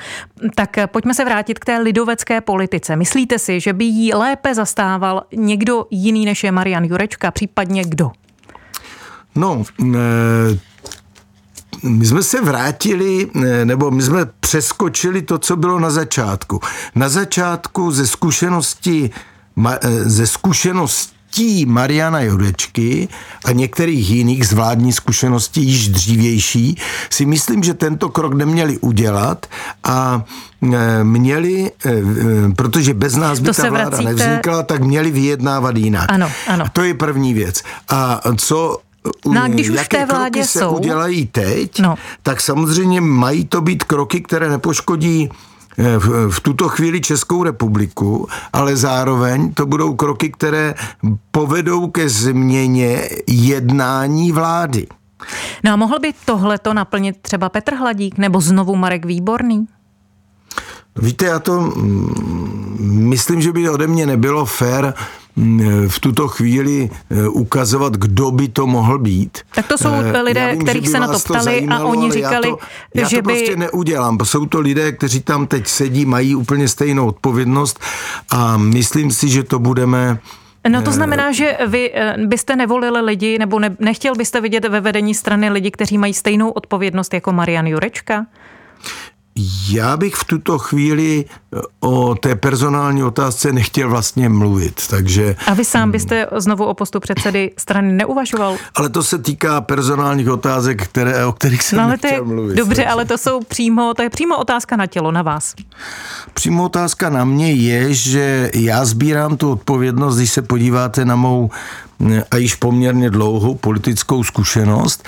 Tak 0.55 0.77
eh, 0.77 0.87
pojďme 0.87 1.13
se 1.13 1.25
vrátit 1.25 1.59
k 1.59 1.65
té 1.65 1.77
lidovecké 1.77 2.41
politice. 2.41 2.95
Myslíte 2.95 3.39
si, 3.39 3.59
že 3.59 3.73
by 3.73 3.85
jí 3.85 4.13
lépe 4.13 4.55
zastával 4.55 5.23
někdo 5.35 5.85
jiný 5.91 6.25
než 6.25 6.43
je 6.43 6.51
Marian 6.51 6.83
Jurečka, 6.83 7.31
případně 7.31 7.83
kdo? 7.83 8.11
No, 9.35 9.63
my 11.83 12.05
jsme 12.05 12.23
se 12.23 12.41
vrátili, 12.41 13.29
nebo 13.63 13.91
my 13.91 14.03
jsme 14.03 14.25
přeskočili 14.39 15.21
to, 15.21 15.37
co 15.37 15.55
bylo 15.55 15.79
na 15.79 15.89
začátku. 15.89 16.59
Na 16.95 17.09
začátku 17.09 17.91
ze 17.91 18.07
zkušenosti, 18.07 19.09
ze 20.01 20.27
zkušeností 20.27 21.65
Mariana 21.65 22.19
Jodečky 22.21 23.07
a 23.45 23.51
některých 23.51 24.09
jiných 24.09 24.47
z 24.47 24.53
vládní 24.53 24.93
zkušeností 24.93 25.63
již 25.63 25.89
dřívější, 25.89 26.77
si 27.09 27.25
myslím, 27.25 27.63
že 27.63 27.73
tento 27.73 28.09
krok 28.09 28.33
neměli 28.33 28.77
udělat 28.77 29.45
a 29.83 30.25
e, 30.73 31.03
měli, 31.03 31.71
protože 32.55 32.93
bez 32.93 33.15
nás 33.15 33.39
by 33.39 33.45
to 33.45 33.53
ta 33.61 33.69
vláda 33.69 33.89
vracíte... 33.89 34.13
nevznikla, 34.13 34.63
tak 34.63 34.81
měli 34.81 35.11
vyjednávat 35.11 35.77
jinak. 35.77 36.11
Ano, 36.11 36.31
ano. 36.47 36.65
To 36.73 36.83
je 36.83 36.93
první 36.93 37.33
věc. 37.33 37.63
A 37.89 38.21
co 38.37 38.77
No 39.25 39.43
a 39.43 39.47
když 39.47 39.69
už 39.69 39.79
v 39.79 39.87
té 39.87 40.05
vládě 40.05 40.43
se 40.43 40.59
jsou... 40.59 40.75
udělají 40.75 41.27
teď, 41.27 41.79
no. 41.79 41.95
tak 42.23 42.41
samozřejmě 42.41 43.01
mají 43.01 43.45
to 43.45 43.61
být 43.61 43.83
kroky, 43.83 44.21
které 44.21 44.49
nepoškodí 44.49 45.29
eh, 45.77 45.97
v, 45.97 46.31
v 46.31 46.39
tuto 46.39 46.69
chvíli 46.69 47.01
Českou 47.01 47.43
republiku, 47.43 48.27
ale 48.53 48.75
zároveň 48.75 49.53
to 49.53 49.65
budou 49.65 49.95
kroky, 49.95 50.29
které 50.29 50.75
povedou 51.31 51.87
ke 51.87 52.09
změně 52.09 53.09
jednání 53.27 54.31
vlády. 54.31 54.87
No 55.63 55.73
a 55.73 55.75
mohl 55.75 55.99
by 55.99 56.13
tohleto 56.25 56.73
naplnit 56.73 57.17
třeba 57.21 57.49
Petr 57.49 57.75
Hladík 57.75 58.17
nebo 58.17 58.41
znovu 58.41 58.75
Marek 58.75 59.05
Výborný? 59.05 59.67
Víte, 60.95 61.25
já 61.25 61.39
to 61.39 61.61
mm, 61.61 63.09
myslím, 63.09 63.41
že 63.41 63.51
by 63.51 63.69
ode 63.69 63.87
mě 63.87 64.05
nebylo 64.05 64.45
fér 64.45 64.93
v 65.87 65.99
tuto 65.99 66.27
chvíli 66.27 66.89
eh, 66.89 67.27
ukazovat, 67.27 67.93
kdo 67.93 68.31
by 68.31 68.47
to 68.47 68.67
mohl 68.67 68.99
být. 68.99 69.37
Tak 69.55 69.67
to 69.67 69.77
jsou 69.77 69.93
eh, 69.93 70.21
lidé, 70.21 70.51
vím, 70.51 70.61
kterých 70.61 70.89
se 70.89 70.99
na 70.99 71.07
to 71.07 71.19
ptali 71.19 71.67
to 71.67 71.73
a 71.73 71.85
oni 71.85 72.11
říkali, 72.11 72.49
já 72.49 72.55
to, 72.55 72.59
já 72.95 73.07
že 73.07 73.15
to 73.15 73.21
by... 73.21 73.33
prostě 73.33 73.55
neudělám. 73.55 74.17
Jsou 74.23 74.45
to 74.45 74.59
lidé, 74.59 74.91
kteří 74.91 75.19
tam 75.19 75.47
teď 75.47 75.67
sedí, 75.67 76.05
mají 76.05 76.35
úplně 76.35 76.67
stejnou 76.67 77.07
odpovědnost 77.07 77.79
a 78.31 78.57
myslím 78.57 79.11
si, 79.11 79.29
že 79.29 79.43
to 79.43 79.59
budeme 79.59 80.19
No 80.69 80.81
to 80.81 80.89
eh, 80.89 80.93
znamená, 80.93 81.31
že 81.31 81.57
vy 81.67 81.93
byste 82.25 82.55
nevolili 82.55 83.01
lidi, 83.01 83.39
nebo 83.39 83.59
ne, 83.59 83.75
nechtěl 83.79 84.15
byste 84.15 84.41
vidět 84.41 84.65
ve 84.65 84.81
vedení 84.81 85.13
strany 85.13 85.49
lidi, 85.49 85.71
kteří 85.71 85.97
mají 85.97 86.13
stejnou 86.13 86.49
odpovědnost 86.49 87.13
jako 87.13 87.31
Marian 87.31 87.67
Jurečka? 87.67 88.25
Já 89.69 89.97
bych 89.97 90.15
v 90.15 90.23
tuto 90.23 90.59
chvíli 90.59 91.25
eh, 91.25 91.59
o 91.79 92.15
té 92.15 92.35
personální 92.35 93.03
otázce 93.03 93.51
nechtěl 93.51 93.89
vlastně 93.89 94.29
mluvit, 94.29 94.87
takže... 94.87 95.35
A 95.47 95.53
vy 95.53 95.65
sám 95.65 95.91
byste 95.91 96.27
znovu 96.37 96.65
o 96.65 96.73
postu 96.73 96.99
předsedy 96.99 97.51
strany 97.57 97.91
neuvažoval? 97.93 98.55
Ale 98.75 98.89
to 98.89 99.03
se 99.03 99.17
týká 99.17 99.61
personálních 99.61 100.29
otázek, 100.29 100.83
které, 100.83 101.25
o 101.25 101.31
kterých 101.31 101.63
jsem 101.63 101.77
no, 101.77 101.83
ale 101.83 101.91
nechtěl 101.91 102.11
je, 102.11 102.21
mluvit. 102.21 102.55
Dobře, 102.55 102.75
takže. 102.75 102.87
ale 102.87 103.05
to 103.05 103.17
jsou 103.17 103.39
přímo, 103.43 103.93
to 103.93 104.01
je 104.01 104.09
přímo 104.09 104.37
otázka 104.37 104.75
na 104.75 104.87
tělo, 104.87 105.11
na 105.11 105.21
vás. 105.21 105.53
Přímo 106.33 106.63
otázka 106.63 107.09
na 107.09 107.25
mě 107.25 107.51
je, 107.51 107.93
že 107.93 108.51
já 108.53 108.85
sbírám 108.85 109.37
tu 109.37 109.51
odpovědnost, 109.51 110.17
když 110.17 110.31
se 110.31 110.41
podíváte 110.41 111.05
na 111.05 111.15
mou 111.15 111.49
a 112.31 112.37
již 112.37 112.55
poměrně 112.55 113.09
dlouhou 113.09 113.55
politickou 113.55 114.23
zkušenost, 114.23 115.07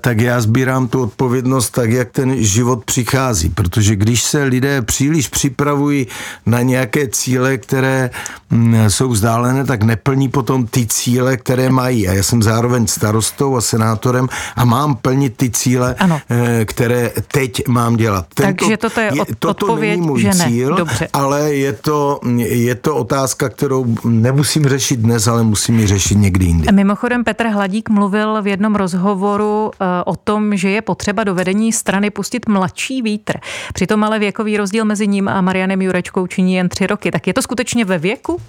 tak 0.00 0.20
já 0.20 0.40
sbírám 0.40 0.88
tu 0.88 1.02
odpovědnost 1.02 1.70
tak, 1.70 1.90
jak 1.90 2.10
ten 2.10 2.44
život 2.44 2.84
přichází. 2.84 3.48
Protože 3.48 3.96
když 3.96 4.22
se 4.22 4.42
lidé 4.42 4.82
příliš 4.82 5.28
připravují 5.28 6.06
na 6.46 6.62
nějaké 6.62 7.08
cíle, 7.08 7.58
které 7.58 8.10
mm, 8.50 8.90
jsou 8.90 9.08
vzdálené, 9.08 9.64
tak 9.64 9.82
neplní 9.82 10.28
potom 10.28 10.66
ty 10.66 10.86
cíle, 10.86 11.36
které 11.36 11.70
mají. 11.70 12.08
A 12.08 12.12
já 12.12 12.22
jsem 12.22 12.42
zároveň 12.42 12.86
starostou 12.86 13.56
a 13.56 13.60
senátorem 13.60 14.28
a 14.56 14.64
mám 14.64 14.96
plnit 14.96 15.36
ty 15.36 15.50
cíle, 15.50 15.94
ano. 15.98 16.20
které 16.64 17.10
teď 17.32 17.68
mám 17.68 17.96
dělat. 17.96 18.26
Tento, 18.34 18.64
Takže 18.64 18.76
toto 18.76 19.00
je, 19.00 19.12
od, 19.12 19.28
toto 19.38 19.66
odpověď, 19.66 19.90
není 19.90 20.06
můj 20.06 20.20
že 20.22 20.28
ne. 20.28 20.44
cíl, 20.48 20.74
Dobře. 20.74 21.08
ale 21.12 21.54
je 21.54 21.72
to, 21.72 22.20
je 22.38 22.74
to 22.74 22.96
otázka, 22.96 23.48
kterou 23.48 23.86
nemusím 24.04 24.68
řešit 24.68 24.96
dnes, 25.00 25.26
ale 25.26 25.42
musím 25.42 25.78
ji 25.78 25.86
řešit 25.86 26.07
někdy 26.14 26.44
jindy. 26.44 26.72
Mimochodem 26.72 27.24
Petr 27.24 27.46
Hladík 27.46 27.88
mluvil 27.88 28.42
v 28.42 28.46
jednom 28.46 28.74
rozhovoru 28.74 29.70
eh, 29.74 29.84
o 30.04 30.16
tom, 30.16 30.56
že 30.56 30.70
je 30.70 30.82
potřeba 30.82 31.24
do 31.24 31.34
vedení 31.34 31.72
strany 31.72 32.10
pustit 32.10 32.48
mladší 32.48 33.02
vítr. 33.02 33.34
Přitom 33.74 34.04
ale 34.04 34.18
věkový 34.18 34.56
rozdíl 34.56 34.84
mezi 34.84 35.08
ním 35.08 35.28
a 35.28 35.40
Marianem 35.40 35.82
Jurečkou 35.82 36.26
činí 36.26 36.54
jen 36.54 36.68
tři 36.68 36.86
roky. 36.86 37.10
Tak 37.10 37.26
je 37.26 37.34
to 37.34 37.42
skutečně 37.42 37.84
ve 37.84 37.98
věku? 37.98 38.40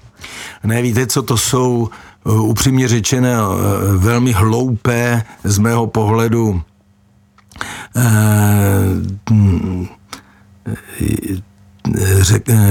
Ne, 0.64 0.82
víte, 0.82 1.08
co 1.08 1.24
to 1.24 1.38
jsou 1.38 1.90
eh, 2.26 2.32
upřímně 2.32 2.88
řečené 2.88 3.34
eh, 3.34 3.98
velmi 3.98 4.32
hloupé 4.32 5.24
z 5.44 5.58
mého 5.58 5.88
pohledu 5.88 6.62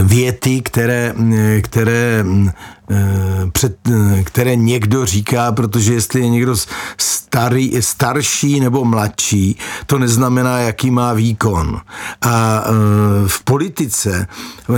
věty, 0.02 0.60
které, 0.60 1.14
které 1.62 2.24
Eh, 2.48 2.52
před, 3.52 3.76
eh, 3.88 4.22
které 4.24 4.56
někdo 4.56 5.06
říká, 5.06 5.52
protože 5.52 5.94
jestli 5.94 6.20
je 6.20 6.28
někdo 6.28 6.56
starý, 6.98 7.72
starší 7.80 8.60
nebo 8.60 8.84
mladší, 8.84 9.58
to 9.86 9.98
neznamená, 9.98 10.58
jaký 10.58 10.90
má 10.90 11.12
výkon. 11.12 11.80
A 12.22 12.64
eh, 12.64 12.72
v 13.26 13.44
politice 13.44 14.26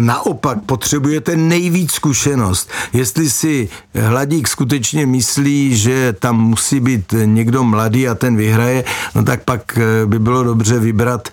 naopak 0.00 0.58
potřebujete 0.66 1.36
nejvíc 1.36 1.92
zkušenost. 1.92 2.70
Jestli 2.92 3.30
si 3.30 3.68
Hladík 3.94 4.48
skutečně 4.48 5.06
myslí, 5.06 5.76
že 5.76 6.12
tam 6.12 6.40
musí 6.40 6.80
být 6.80 7.14
někdo 7.24 7.64
mladý 7.64 8.08
a 8.08 8.14
ten 8.14 8.36
vyhraje, 8.36 8.84
no 9.14 9.22
tak 9.24 9.44
pak 9.44 9.78
by 10.06 10.18
bylo 10.18 10.44
dobře 10.44 10.78
vybrat, 10.78 11.28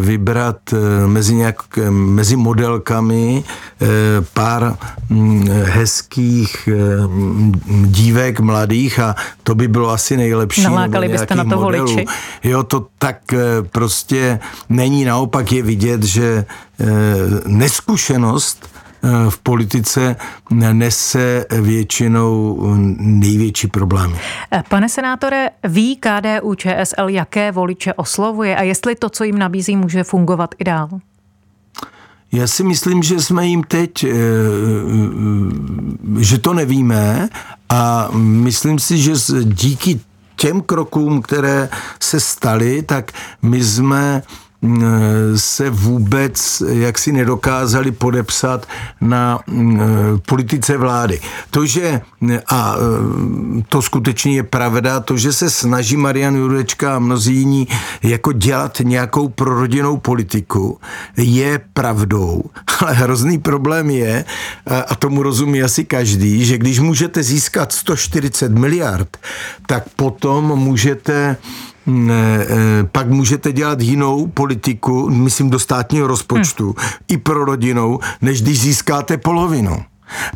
vybrat 0.00 0.56
mezi, 1.06 1.34
nějak, 1.34 1.56
mezi 1.90 2.36
modelkami 2.36 3.44
pár 4.34 4.76
hez 5.64 5.91
hezkých 5.91 5.91
eh, 6.68 6.72
dívek 7.86 8.40
mladých 8.40 8.98
a 8.98 9.14
to 9.42 9.54
by 9.54 9.68
bylo 9.68 9.90
asi 9.90 10.16
nejlepší. 10.16 10.62
Nalákali 10.62 11.08
byste 11.08 11.34
na 11.34 11.44
to 11.44 11.60
modelů. 11.60 11.86
voliči. 11.86 12.06
Jo, 12.44 12.62
to 12.62 12.86
tak 12.98 13.32
eh, 13.32 13.38
prostě 13.62 14.38
není. 14.68 15.04
Naopak 15.04 15.52
je 15.52 15.62
vidět, 15.62 16.02
že 16.02 16.44
eh, 16.80 16.86
neskušenost 17.46 18.72
v 19.28 19.38
politice 19.38 20.16
nese 20.50 21.46
většinou 21.50 22.60
největší 22.98 23.66
problémy. 23.66 24.18
Pane 24.68 24.88
senátore, 24.88 25.50
ví 25.64 25.96
KDU 25.96 26.54
ČSL, 26.54 27.08
jaké 27.08 27.52
voliče 27.52 27.94
oslovuje 27.94 28.56
a 28.56 28.62
jestli 28.62 28.94
to, 28.94 29.10
co 29.10 29.24
jim 29.24 29.38
nabízí, 29.38 29.76
může 29.76 30.04
fungovat 30.04 30.54
i 30.58 30.64
dál? 30.64 30.88
Já 32.32 32.46
si 32.46 32.64
myslím, 32.64 33.02
že 33.02 33.20
jsme 33.20 33.46
jim 33.46 33.62
teď, 33.62 34.04
eh, 34.04 34.08
eh, 34.08 34.14
že 36.18 36.38
to 36.38 36.54
nevíme 36.54 37.28
a 37.68 38.08
myslím 38.14 38.78
si, 38.78 38.98
že 38.98 39.12
díky 39.42 40.00
těm 40.36 40.60
krokům, 40.60 41.22
které 41.22 41.68
se 42.00 42.20
staly, 42.20 42.82
tak 42.82 43.12
my 43.42 43.64
jsme 43.64 44.22
se 45.36 45.70
vůbec 45.70 46.62
jaksi 46.68 47.12
nedokázali 47.12 47.92
podepsat 47.92 48.66
na 49.00 49.40
mm, 49.46 49.80
politice 50.26 50.76
vlády. 50.76 51.20
To, 51.50 51.66
že, 51.66 52.00
a 52.46 52.76
e, 52.76 53.62
to 53.68 53.82
skutečně 53.82 54.34
je 54.34 54.42
pravda, 54.42 55.00
to, 55.00 55.16
že 55.16 55.32
se 55.32 55.50
snaží 55.50 55.96
Marian 55.96 56.36
Jurečka 56.36 56.96
a 56.96 56.98
mnozí 56.98 57.34
jiní 57.34 57.68
jako 58.02 58.32
dělat 58.32 58.80
nějakou 58.82 59.28
prorodinnou 59.28 59.96
politiku, 59.96 60.78
je 61.16 61.60
pravdou. 61.74 62.42
Ale 62.80 62.92
hrozný 62.92 63.38
problém 63.38 63.90
je, 63.90 64.24
a 64.86 64.94
tomu 64.94 65.22
rozumí 65.22 65.62
asi 65.62 65.84
každý, 65.84 66.44
že 66.44 66.58
když 66.58 66.78
můžete 66.78 67.22
získat 67.22 67.72
140 67.72 68.52
miliard, 68.52 69.16
tak 69.66 69.84
potom 69.96 70.44
můžete 70.44 71.12
Eh, 71.22 71.36
pak 72.92 73.10
můžete 73.10 73.52
dělat 73.52 73.80
jinou 73.80 74.26
politiku, 74.26 75.10
myslím 75.10 75.50
do 75.50 75.58
státního 75.58 76.06
rozpočtu, 76.06 76.74
hmm. 76.78 76.88
i 77.08 77.16
pro 77.16 77.44
rodinou, 77.44 78.00
než 78.22 78.42
když 78.42 78.60
získáte 78.60 79.16
polovinu. 79.16 79.82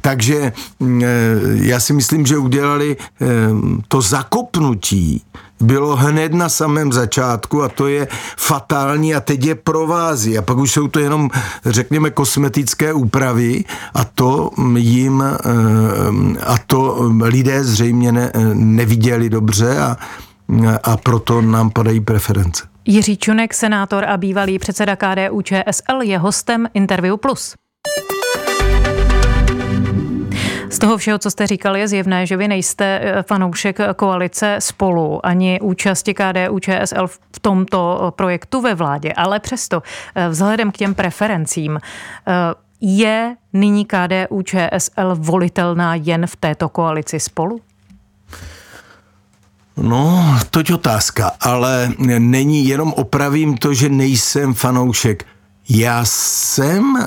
Takže 0.00 0.52
mm, 0.80 1.02
eh, 1.04 1.09
já 1.52 1.80
si 1.80 1.92
myslím, 1.92 2.26
že 2.26 2.38
udělali 2.38 2.96
eh, 2.96 3.26
to 3.88 4.00
zakopnutí, 4.00 5.22
bylo 5.61 5.96
hned 5.96 6.35
na 6.35 6.48
samém 6.48 6.92
začátku 6.92 7.62
a 7.62 7.68
to 7.68 7.87
je 7.87 8.09
fatální 8.37 9.14
a 9.14 9.20
teď 9.20 9.44
je 9.44 9.54
provází 9.54 10.38
a 10.38 10.42
pak 10.42 10.56
už 10.56 10.72
jsou 10.72 10.88
to 10.88 10.98
jenom, 10.98 11.30
řekněme, 11.64 12.11
kosmetické 12.11 12.92
úpravy 12.92 13.64
a 13.94 14.04
to 14.04 14.50
jim 14.76 15.24
a 16.46 16.59
to 16.66 17.11
lidé 17.22 17.64
zřejmě 17.64 18.12
ne, 18.12 18.32
neviděli 18.54 19.30
dobře 19.30 19.78
a 19.78 19.96
a 20.82 20.96
proto 20.96 21.42
nám 21.42 21.70
padají 21.70 22.00
preference. 22.00 22.68
Jiří 22.85 23.16
Čunek, 23.16 23.54
senátor 23.54 24.04
a 24.04 24.16
bývalý 24.16 24.59
předseda 24.59 24.96
KDU 24.96 25.42
ČSL, 25.42 26.02
je 26.02 26.18
hostem 26.18 26.68
Interview 26.74 27.16
Plus. 27.16 27.54
Z 30.70 30.78
toho 30.78 30.96
všeho, 30.96 31.18
co 31.18 31.30
jste 31.30 31.46
říkal, 31.46 31.76
je 31.76 31.88
zjevné, 31.88 32.26
že 32.26 32.37
vy 32.37 32.48
nejste 32.48 33.00
eh, 33.02 33.22
fanoušek 33.22 33.78
koalice 33.96 34.56
spolu 34.59 35.26
ani 35.26 35.61
účasti 35.61 36.14
KDU 36.14 36.59
ČSL 36.59 37.06
v 37.06 37.40
tomto 37.40 38.12
projektu 38.16 38.61
ve 38.61 38.74
vládě, 38.74 39.12
ale 39.12 39.40
přesto 39.40 39.82
eh, 40.14 40.28
vzhledem 40.28 40.72
k 40.72 40.76
těm 40.76 40.94
preferencím 40.94 41.78
eh, 41.78 42.32
je 42.80 43.37
nyní 43.52 43.85
KDU 43.85 44.42
ČSL 44.42 45.14
volitelná 45.14 45.94
jen 45.94 46.26
v 46.26 46.37
této 46.37 46.68
koalici 46.68 47.20
spolu? 47.20 47.61
No, 49.76 50.24
toť 50.50 50.80
otázka, 50.80 51.36
ale 51.40 51.92
není 52.18 52.68
jenom 52.68 52.92
opravím 52.96 53.56
to, 53.56 53.74
že 53.74 53.88
nejsem 53.88 54.54
fanoušek. 54.54 55.24
Já 55.68 56.04
jsem 56.04 56.96
eh, 56.96 57.06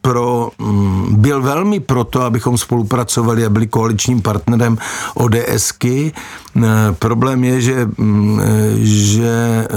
pro, 0.00 0.50
mm, 0.58 1.16
byl 1.16 1.42
velmi 1.42 1.80
proto, 1.80 2.22
abychom 2.22 2.58
spolupracovali 2.58 3.44
a 3.44 3.50
byli 3.50 3.66
koaličním 3.66 4.22
partnerem 4.22 4.78
ODSky. 5.14 6.12
Eh, 6.12 6.60
problém 6.98 7.44
je, 7.44 7.60
že, 7.60 7.88
mm, 7.98 8.40
eh, 8.40 8.44
že 8.84 9.68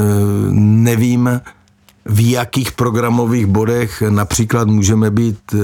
nevím, 0.52 1.42
v 2.10 2.32
jakých 2.32 2.72
programových 2.72 3.46
bodech 3.46 4.04
například 4.10 4.68
můžeme 4.68 5.12
být 5.12 5.40
e, 5.54 5.58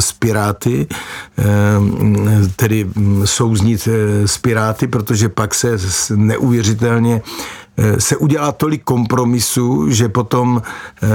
s 0.00 0.12
Piráty, 0.12 0.86
e, 1.38 2.48
tedy 2.56 2.86
souznit 3.24 3.88
e, 3.88 4.28
s 4.28 4.38
Piráty, 4.38 4.86
protože 4.86 5.28
pak 5.28 5.54
se 5.54 5.76
neuvěřitelně 6.16 7.22
Eh, 7.22 7.61
se 7.98 8.16
udělá 8.16 8.52
tolik 8.52 8.84
kompromisů, 8.84 9.90
že 9.90 10.08
potom, 10.08 10.62
eh, 11.02 11.08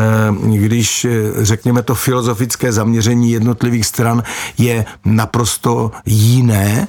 když 0.58 1.06
eh, 1.06 1.12
řekněme 1.46 1.82
to 1.82 1.96
filozofické 1.96 2.72
zaměření 2.72 3.32
jednotlivých 3.32 3.86
stran 3.86 4.24
je 4.58 4.86
naprosto 5.06 5.92
jiné, 6.06 6.88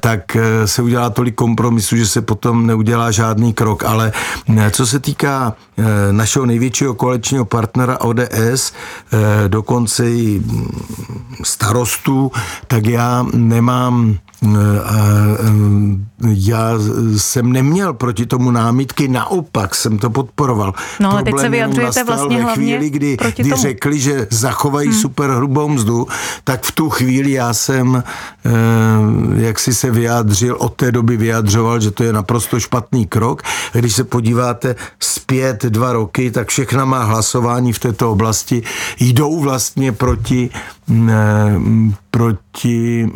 tak 0.00 0.36
se 0.64 0.82
udělá 0.82 1.10
tolik 1.10 1.34
kompromisů, 1.34 1.96
že 1.96 2.06
se 2.06 2.22
potom 2.22 2.66
neudělá 2.66 3.10
žádný 3.10 3.52
krok. 3.52 3.84
Ale 3.84 4.12
co 4.70 4.86
se 4.86 5.00
týká 5.00 5.56
našeho 6.10 6.46
největšího 6.46 6.94
koaličního 6.94 7.44
partnera 7.44 8.00
ODS, 8.00 8.72
dokonce 9.48 10.10
i 10.10 10.38
mm, 10.44 10.68
starostů, 11.42 12.32
tak 12.66 12.86
já 12.86 13.26
nemám 13.34 14.18
já 16.28 16.70
jsem 17.16 17.52
neměl 17.52 17.92
proti 17.94 18.26
tomu 18.26 18.50
námitky, 18.50 18.85
naopak 19.08 19.74
jsem 19.74 19.98
to 19.98 20.10
podporoval. 20.10 20.74
No 21.00 21.12
ale 21.12 21.22
teď 21.22 21.38
se 21.40 21.48
vyjadřujete 21.48 22.04
vlastně 22.04 22.44
ve 22.44 22.54
chvíli, 22.54 22.90
kdy, 22.90 23.16
kdy 23.36 23.50
tomu. 23.50 23.62
řekli, 23.62 24.00
že 24.00 24.26
zachovají 24.30 24.88
hmm. 24.88 24.98
super 25.00 25.30
hrubou 25.30 25.68
mzdu, 25.68 26.06
tak 26.44 26.62
v 26.62 26.72
tu 26.72 26.90
chvíli 26.90 27.32
já 27.32 27.54
jsem, 27.54 28.02
eh, 28.46 28.50
jak 29.36 29.58
si 29.58 29.74
se 29.74 29.90
vyjádřil, 29.90 30.56
od 30.58 30.74
té 30.74 30.92
doby 30.92 31.16
vyjadřoval, 31.16 31.80
že 31.80 31.90
to 31.90 32.04
je 32.04 32.12
naprosto 32.12 32.60
špatný 32.60 33.06
krok. 33.06 33.42
Když 33.72 33.94
se 33.94 34.04
podíváte 34.04 34.76
zpět 35.00 35.64
dva 35.64 35.92
roky, 35.92 36.30
tak 36.30 36.48
všechna 36.48 36.84
má 36.84 37.04
hlasování 37.04 37.72
v 37.72 37.78
této 37.78 38.12
oblasti 38.12 38.62
jdou 39.00 39.40
vlastně 39.40 39.92
proti 39.92 40.50
proti 42.10 43.08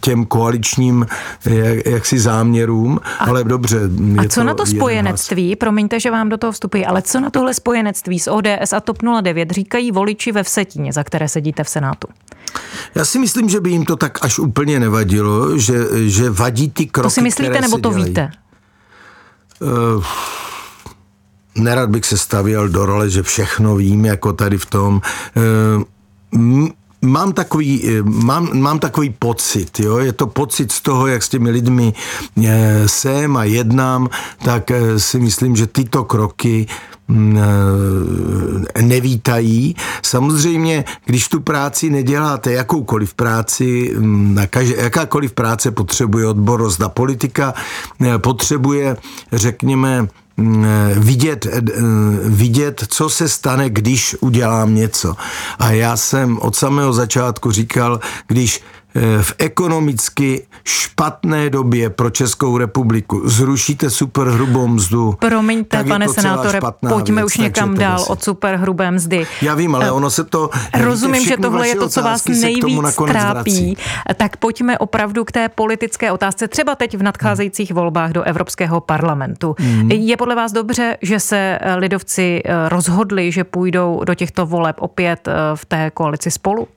těm 0.00 0.24
koaličním 0.26 1.06
jaksi 1.86 2.18
záměrům, 2.18 3.00
a, 3.18 3.24
ale 3.24 3.44
dobře. 3.44 3.80
A 4.18 4.28
co 4.28 4.40
to 4.40 4.44
na 4.44 4.54
to 4.54 4.66
spojenectví, 4.66 5.56
promiňte, 5.56 6.00
že 6.00 6.10
vám 6.10 6.28
do 6.28 6.36
toho 6.36 6.52
vstupuji, 6.52 6.86
ale 6.86 7.02
co 7.02 7.20
na 7.20 7.30
tohle 7.30 7.54
spojenectví 7.54 8.18
s 8.18 8.30
ODS 8.30 8.72
a 8.76 8.80
TOP 8.80 8.98
09 9.22 9.50
říkají 9.50 9.92
voliči 9.92 10.32
ve 10.32 10.42
Vsetíně, 10.42 10.92
za 10.92 11.04
které 11.04 11.28
sedíte 11.28 11.64
v 11.64 11.68
Senátu? 11.68 12.08
Já 12.94 13.04
si 13.04 13.18
myslím, 13.18 13.48
že 13.48 13.60
by 13.60 13.70
jim 13.70 13.84
to 13.84 13.96
tak 13.96 14.24
až 14.24 14.38
úplně 14.38 14.80
nevadilo, 14.80 15.58
že, 15.58 15.74
že 16.10 16.30
vadí 16.30 16.70
ty 16.70 16.86
kroky, 16.86 17.06
To 17.06 17.10
si 17.10 17.22
myslíte, 17.22 17.60
nebo 17.60 17.78
to 17.78 17.90
dělají. 17.90 18.04
víte? 18.04 18.30
Uh, 19.60 20.04
nerad 21.54 21.90
bych 21.90 22.06
se 22.06 22.18
stavěl 22.18 22.68
do 22.68 22.86
role, 22.86 23.10
že 23.10 23.22
všechno 23.22 23.76
vím, 23.76 24.04
jako 24.04 24.32
tady 24.32 24.58
v 24.58 24.66
tom. 24.66 25.00
Uh, 25.76 25.82
mám 27.02 27.32
takový, 27.32 27.88
eh, 27.88 28.02
mám, 28.02 28.60
mám 28.60 28.78
takový 28.78 29.10
pocit, 29.18 29.80
jo? 29.80 29.98
je 29.98 30.12
to 30.12 30.26
pocit 30.26 30.72
z 30.72 30.80
toho, 30.80 31.06
jak 31.06 31.22
s 31.22 31.28
těmi 31.28 31.50
lidmi 31.50 31.92
jsem 32.86 33.36
a 33.36 33.44
jednám, 33.44 34.08
tak 34.44 34.70
si 34.96 35.18
myslím, 35.18 35.56
že 35.56 35.66
tyto 35.66 36.04
kroky 36.04 36.66
mm, 37.08 37.38
nevítají. 38.80 39.76
Samozřejmě, 40.02 40.84
když 41.04 41.28
tu 41.28 41.40
práci 41.40 41.90
neděláte, 41.90 42.52
jakoukoliv 42.52 43.14
práci, 43.14 43.94
mm, 43.98 44.38
jakákoliv 44.76 45.32
práce 45.32 45.70
potřebuje 45.70 46.26
odborost 46.26 46.82
a 46.82 46.88
politika 46.88 47.54
potřebuje, 48.18 48.96
řekněme, 49.32 50.08
vidět, 50.94 51.46
eh, 51.46 51.60
vidět, 52.24 52.84
co 52.88 53.10
se 53.10 53.28
stane, 53.28 53.70
když 53.70 54.16
udělám 54.20 54.74
něco. 54.74 55.16
A 55.58 55.70
já 55.70 55.96
jsem 55.96 56.38
od 56.38 56.56
samého 56.56 56.92
začátku 56.92 57.50
říkal, 57.50 58.00
když 58.26 58.60
Eh, 58.60 58.81
v 59.22 59.34
ekonomicky 59.38 60.46
špatné 60.64 61.50
době 61.50 61.90
pro 61.90 62.10
Českou 62.10 62.58
republiku 62.58 63.28
zrušíte 63.28 63.90
superhrubou 63.90 64.68
mzdu. 64.68 65.14
Promiňte, 65.18 65.84
pane 65.84 66.08
senátore, 66.08 66.60
pojďme 66.88 67.16
věc, 67.16 67.26
už 67.26 67.36
někam 67.36 67.74
dál 67.74 68.04
od 68.08 68.22
superhrubé 68.22 68.90
mzdy. 68.90 69.26
Já 69.42 69.54
vím, 69.54 69.74
ale 69.74 69.86
eh, 69.86 69.90
ono 69.90 70.10
se 70.10 70.24
to... 70.24 70.50
Rozumím, 70.80 71.24
že 71.24 71.36
tohle 71.36 71.68
je 71.68 71.76
to, 71.76 71.88
co 71.88 72.02
vás 72.02 72.24
nejvíc 72.26 72.96
trápí. 73.06 73.76
Tak 74.16 74.36
pojďme 74.36 74.78
opravdu 74.78 75.24
k 75.24 75.32
té 75.32 75.48
politické 75.48 76.12
otázce, 76.12 76.48
třeba 76.48 76.74
teď 76.74 76.96
v 76.96 77.02
nadcházejících 77.02 77.70
hmm. 77.70 77.76
volbách 77.76 78.10
do 78.10 78.22
Evropského 78.22 78.80
parlamentu. 78.80 79.56
Hmm. 79.58 79.90
Je 79.90 80.16
podle 80.16 80.34
vás 80.34 80.52
dobře, 80.52 80.96
že 81.02 81.20
se 81.20 81.58
eh, 81.60 81.74
lidovci 81.74 82.42
rozhodli, 82.68 83.32
že 83.32 83.44
půjdou 83.44 84.04
do 84.04 84.14
těchto 84.14 84.46
voleb 84.46 84.76
opět 84.78 85.28
v 85.54 85.64
té 85.64 85.90
koalici 85.90 86.30
spolu? 86.30 86.68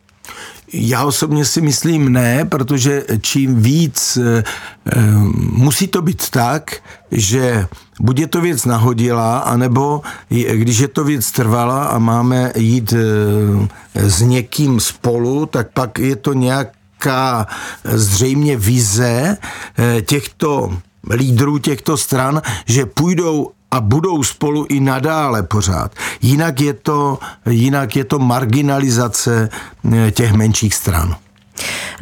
Já 0.73 1.05
osobně 1.05 1.45
si 1.45 1.61
myslím 1.61 2.09
ne, 2.09 2.45
protože 2.45 3.03
čím 3.21 3.61
víc 3.61 4.17
e, 4.17 4.43
musí 5.51 5.87
to 5.87 6.01
být 6.01 6.29
tak, 6.29 6.75
že 7.11 7.67
buď 7.99 8.19
je 8.19 8.27
to 8.27 8.41
věc 8.41 8.65
nahodila, 8.65 9.37
anebo 9.37 10.01
když 10.29 10.79
je 10.79 10.87
to 10.87 11.03
věc 11.03 11.31
trvala 11.31 11.83
a 11.85 11.99
máme 11.99 12.51
jít 12.55 12.93
e, 12.93 14.09
s 14.09 14.21
někým 14.21 14.79
spolu, 14.79 15.45
tak 15.45 15.71
pak 15.73 15.99
je 15.99 16.15
to 16.15 16.33
nějaká 16.33 17.47
zřejmě 17.83 18.57
vize 18.57 19.37
těchto 20.05 20.77
lídrů 21.09 21.57
těchto 21.57 21.97
stran, 21.97 22.41
že 22.65 22.85
půjdou 22.85 23.51
a 23.71 23.81
budou 23.81 24.23
spolu 24.23 24.65
i 24.69 24.79
nadále 24.79 25.43
pořád. 25.43 25.95
Jinak 26.21 26.61
je 26.61 26.73
to, 26.73 27.19
jinak 27.49 27.95
je 27.95 28.03
to 28.03 28.19
marginalizace 28.19 29.49
eh, 29.93 30.11
těch 30.11 30.33
menších 30.33 30.75
stran. 30.75 31.15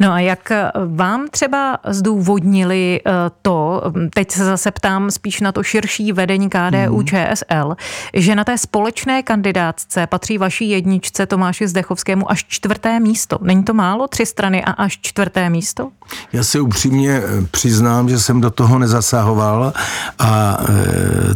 No 0.00 0.12
a 0.12 0.20
jak 0.20 0.52
vám 0.86 1.28
třeba 1.30 1.78
zdůvodnili 1.88 3.00
eh, 3.06 3.10
to, 3.42 3.82
teď 4.14 4.30
se 4.30 4.44
zase 4.44 4.70
ptám 4.70 5.10
spíš 5.10 5.40
na 5.40 5.52
to 5.52 5.62
širší 5.62 6.12
vedení 6.12 6.48
KDU 6.50 6.96
mm. 6.96 7.06
ČSL, 7.06 7.76
že 8.14 8.34
na 8.34 8.44
té 8.44 8.58
společné 8.58 9.22
kandidátce 9.22 10.06
patří 10.06 10.38
vaší 10.38 10.70
jedničce 10.70 11.26
Tomáši 11.26 11.68
Zdechovskému 11.68 12.30
až 12.30 12.44
čtvrté 12.48 13.00
místo. 13.00 13.38
Není 13.42 13.64
to 13.64 13.74
málo? 13.74 14.08
Tři 14.08 14.26
strany 14.26 14.64
a 14.64 14.70
až 14.70 14.98
čtvrté 15.02 15.50
místo? 15.50 15.90
Já 16.32 16.44
se 16.44 16.60
upřímně 16.60 17.22
eh, 17.24 17.46
přiznám, 17.50 18.08
že 18.08 18.18
jsem 18.18 18.40
do 18.40 18.50
toho 18.50 18.78
nezasahoval 18.78 19.72
a 20.18 20.58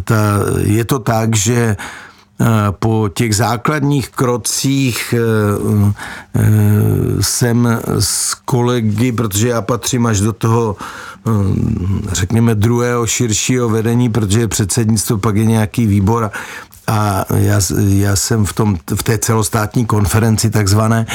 ta, 0.05 0.17
je 0.63 0.85
to 0.85 0.99
tak, 0.99 1.37
že 1.37 1.77
Eh, 1.79 2.08
po 2.71 3.09
těch 3.15 3.37
základních 3.37 4.09
krocích 4.09 5.15
eh, 5.15 5.23
eh, 6.35 6.43
jsem 7.21 7.81
s 7.99 8.35
kolegy, 8.35 9.13
protože 9.13 9.49
já 9.49 9.63
patřím 9.63 10.07
až 10.07 10.21
do 10.21 10.33
toho 10.33 10.77
řekněme 12.13 12.55
druhého 12.55 13.07
širšího 13.07 13.69
vedení, 13.69 14.09
protože 14.09 14.49
předsednictvo 14.49 15.19
pak 15.19 15.37
je 15.37 15.45
nějaký 15.45 15.87
výbor 15.87 16.31
a 16.87 17.25
já, 17.35 17.61
já 17.89 18.17
jsem 18.17 18.45
v, 18.45 18.53
tom, 18.53 18.77
v 18.95 19.03
té 19.03 19.19
celostátní 19.19 19.87
konferenci 19.87 20.51
takzvané, 20.51 21.07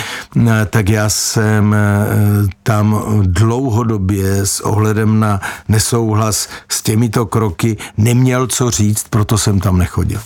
tak 0.69 0.89
já 0.89 1.09
jsem 1.09 1.75
tam 2.63 3.03
dlouhodobě 3.21 4.45
s 4.45 4.59
ohledem 4.59 5.19
na 5.19 5.41
nesouhlas 5.67 6.49
s 6.69 6.81
těmito 6.81 7.25
kroky 7.25 7.77
neměl 7.97 8.47
co 8.47 8.71
říct, 8.71 9.07
proto 9.09 9.37
jsem 9.37 9.59
tam 9.59 9.77
nechodil. 9.77 10.19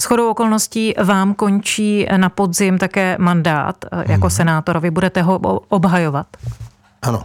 S 0.00 0.04
chodou 0.04 0.30
okolností 0.30 0.94
vám 1.04 1.34
končí 1.34 2.06
na 2.16 2.28
podzim 2.28 2.78
také 2.78 3.16
mandát 3.18 3.84
eh, 3.84 4.12
jako 4.12 4.26
hmm. 4.26 4.30
senátor. 4.30 4.80
Vy 4.80 4.90
budete 4.90 5.22
ho 5.22 5.38
obhajovat? 5.68 6.26
Ano. 7.02 7.24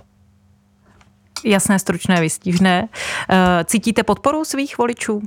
Jasné, 1.46 1.80
stručné, 1.80 2.22
vystížné. 2.22 2.88
Eh, 3.30 3.64
cítíte 3.66 4.04
podporu 4.04 4.46
svých 4.46 4.78
voličů? 4.78 5.22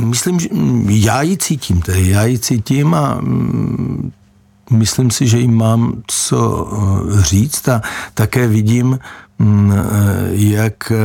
Myslím, 0.00 0.40
že 0.40 0.48
já 0.88 1.22
ji 1.22 1.36
cítím, 1.36 1.82
tedy 1.82 2.08
já 2.08 2.24
ji 2.24 2.38
cítím 2.38 2.94
a 2.94 3.14
mm, 3.20 4.12
myslím 4.70 5.10
si, 5.10 5.26
že 5.26 5.38
jim 5.38 5.54
mám 5.54 6.02
co 6.06 6.68
eh, 6.72 7.22
říct 7.22 7.68
a 7.68 7.82
také 8.14 8.46
vidím, 8.46 8.98
jak 10.30 10.92
eh, 10.92 10.96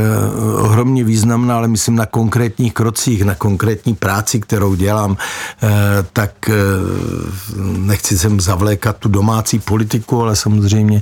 ohromně 0.57 1.03
významná, 1.03 1.57
ale 1.57 1.67
myslím 1.67 1.95
na 1.95 2.05
konkrétních 2.05 2.73
krocích, 2.73 3.23
na 3.23 3.35
konkrétní 3.35 3.95
práci, 3.95 4.39
kterou 4.39 4.75
dělám, 4.75 5.17
eh, 5.63 5.67
tak 6.13 6.31
nechci 7.77 8.17
sem 8.17 8.39
zavlékat 8.39 8.97
tu 8.97 9.09
domácí 9.09 9.59
politiku, 9.59 10.21
ale 10.21 10.35
samozřejmě 10.35 11.01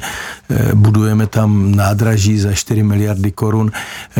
budujeme 0.73 1.27
tam 1.27 1.75
nádraží 1.75 2.39
za 2.39 2.53
4 2.53 2.83
miliardy 2.83 3.31
korun. 3.31 3.71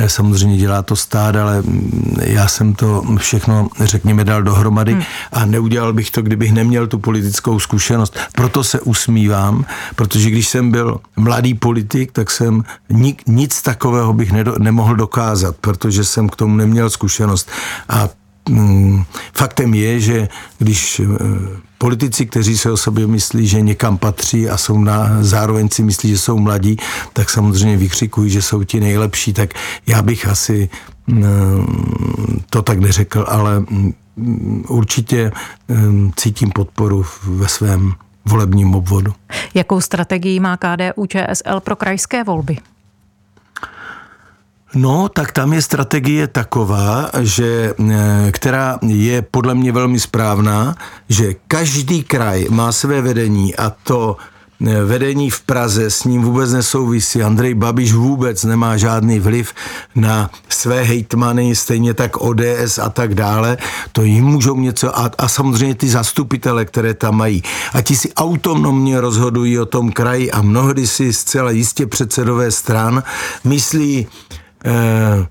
Samozřejmě 0.08 0.58
dělá 0.58 0.82
to 0.82 0.96
stát, 0.96 1.36
ale 1.36 1.62
mm, 1.62 2.18
já 2.22 2.48
jsem 2.48 2.74
to 2.74 3.04
všechno, 3.18 3.68
řekněme, 3.80 4.24
dal 4.24 4.44
dohromady 4.44 4.94
hmm. 4.94 5.04
a 5.32 5.46
neudělal 5.46 5.94
bych 5.94 6.12
to, 6.12 6.22
kdybych 6.22 6.52
neměl 6.52 6.88
tu 6.88 7.00
politickou 7.00 7.60
zkušenost. 7.60 8.20
Proto 8.36 8.64
se 8.64 8.82
usmívám, 8.82 9.66
protože 9.96 10.30
když 10.30 10.48
jsem 10.48 10.72
byl 10.72 11.00
mladý 11.16 11.54
politik, 11.54 12.12
tak 12.12 12.32
jsem 12.32 12.64
nik, 13.00 13.24
nic 13.28 13.62
takového 13.62 14.14
bych 14.14 14.32
nedo, 14.32 14.56
nemohl 14.60 14.96
dokázat, 14.96 15.56
protože 15.62 16.04
jsem 16.04 16.30
k 16.30 16.36
tomu 16.36 16.56
neměl 16.56 16.90
zkušenost. 16.90 17.50
A 17.90 18.10
mm, 18.50 19.04
faktem 19.34 19.74
je, 19.74 20.00
že 20.00 20.28
když 20.58 21.00
e, 21.00 21.06
politici, 21.78 22.26
kteří 22.26 22.58
se 22.58 22.72
o 22.72 22.78
sobě 22.78 23.08
myslí, 23.08 23.48
že 23.48 23.62
někam 23.62 23.98
patří 23.98 24.50
a 24.50 24.58
jsou 24.58 24.80
na, 24.80 25.18
zároveň 25.22 25.70
si 25.70 25.84
myslí, 25.84 26.10
že 26.10 26.18
jsou 26.18 26.40
mladí, 26.40 26.78
tak 27.14 27.30
samozřejmě 27.30 27.78
vykřikují, 27.78 28.30
že 28.30 28.42
jsou 28.42 28.64
ti 28.64 28.80
nejlepší, 28.80 29.34
tak 29.34 29.54
já 29.88 30.02
bych 30.02 30.28
asi 30.28 30.70
mm, 31.08 32.42
to 32.50 32.62
tak 32.62 32.80
neřekl, 32.80 33.26
ale 33.28 33.60
mm, 33.60 33.94
určitě 34.68 35.32
cítím 36.16 36.52
podporu 36.52 37.06
ve 37.24 37.48
svém 37.48 37.94
volebním 38.26 38.76
obvodu. 38.76 39.14
Jakou 39.54 39.82
strategii 39.82 40.40
má 40.40 40.58
KDU 40.58 41.06
ČSL 41.06 41.60
pro 41.60 41.76
krajské 41.76 42.24
volby? 42.24 42.58
No, 44.76 45.10
tak 45.10 45.32
tam 45.32 45.54
je 45.54 45.62
strategie 45.62 46.28
taková, 46.28 47.10
že, 47.20 47.74
eh, 47.80 48.32
která 48.32 48.80
je 48.86 49.22
podle 49.22 49.56
mě 49.56 49.72
velmi 49.72 50.00
správná, 50.00 50.76
že 51.10 51.34
každý 51.48 52.04
kraj 52.04 52.46
má 52.50 52.72
své 52.72 53.02
vedení 53.02 53.56
a 53.56 53.70
to 53.84 54.18
eh, 54.62 54.84
vedení 54.84 55.30
v 55.30 55.42
Praze 55.42 55.90
s 55.90 56.04
ním 56.04 56.22
vůbec 56.22 56.54
nesouvisí. 56.54 57.24
Andrej 57.24 57.54
Babiš 57.54 57.94
vůbec 57.94 58.44
nemá 58.44 58.78
žádný 58.78 59.20
vliv 59.20 59.54
na 59.96 60.30
své 60.50 60.84
hejtmany, 60.84 61.56
stejně 61.56 61.94
tak 61.94 62.18
ODS 62.18 62.80
a 62.82 62.90
tak 62.90 63.16
dále. 63.16 63.58
To 63.92 64.04
jim 64.04 64.26
můžou 64.26 64.56
něco 64.60 65.00
a, 65.00 65.12
a 65.18 65.28
samozřejmě 65.28 65.76
ty 65.76 65.90
zastupitele, 65.90 66.66
které 66.66 66.94
tam 66.94 67.18
mají. 67.18 67.44
A 67.74 67.82
ti 67.82 67.96
si 67.96 68.14
autonomně 68.14 69.02
rozhodují 69.02 69.60
o 69.60 69.66
tom 69.66 69.92
kraji 69.92 70.32
a 70.32 70.42
mnohdy 70.42 70.88
si 70.88 71.14
zcela 71.14 71.52
jistě 71.52 71.88
předsedové 71.88 72.52
stran 72.52 73.04
myslí, 73.44 74.08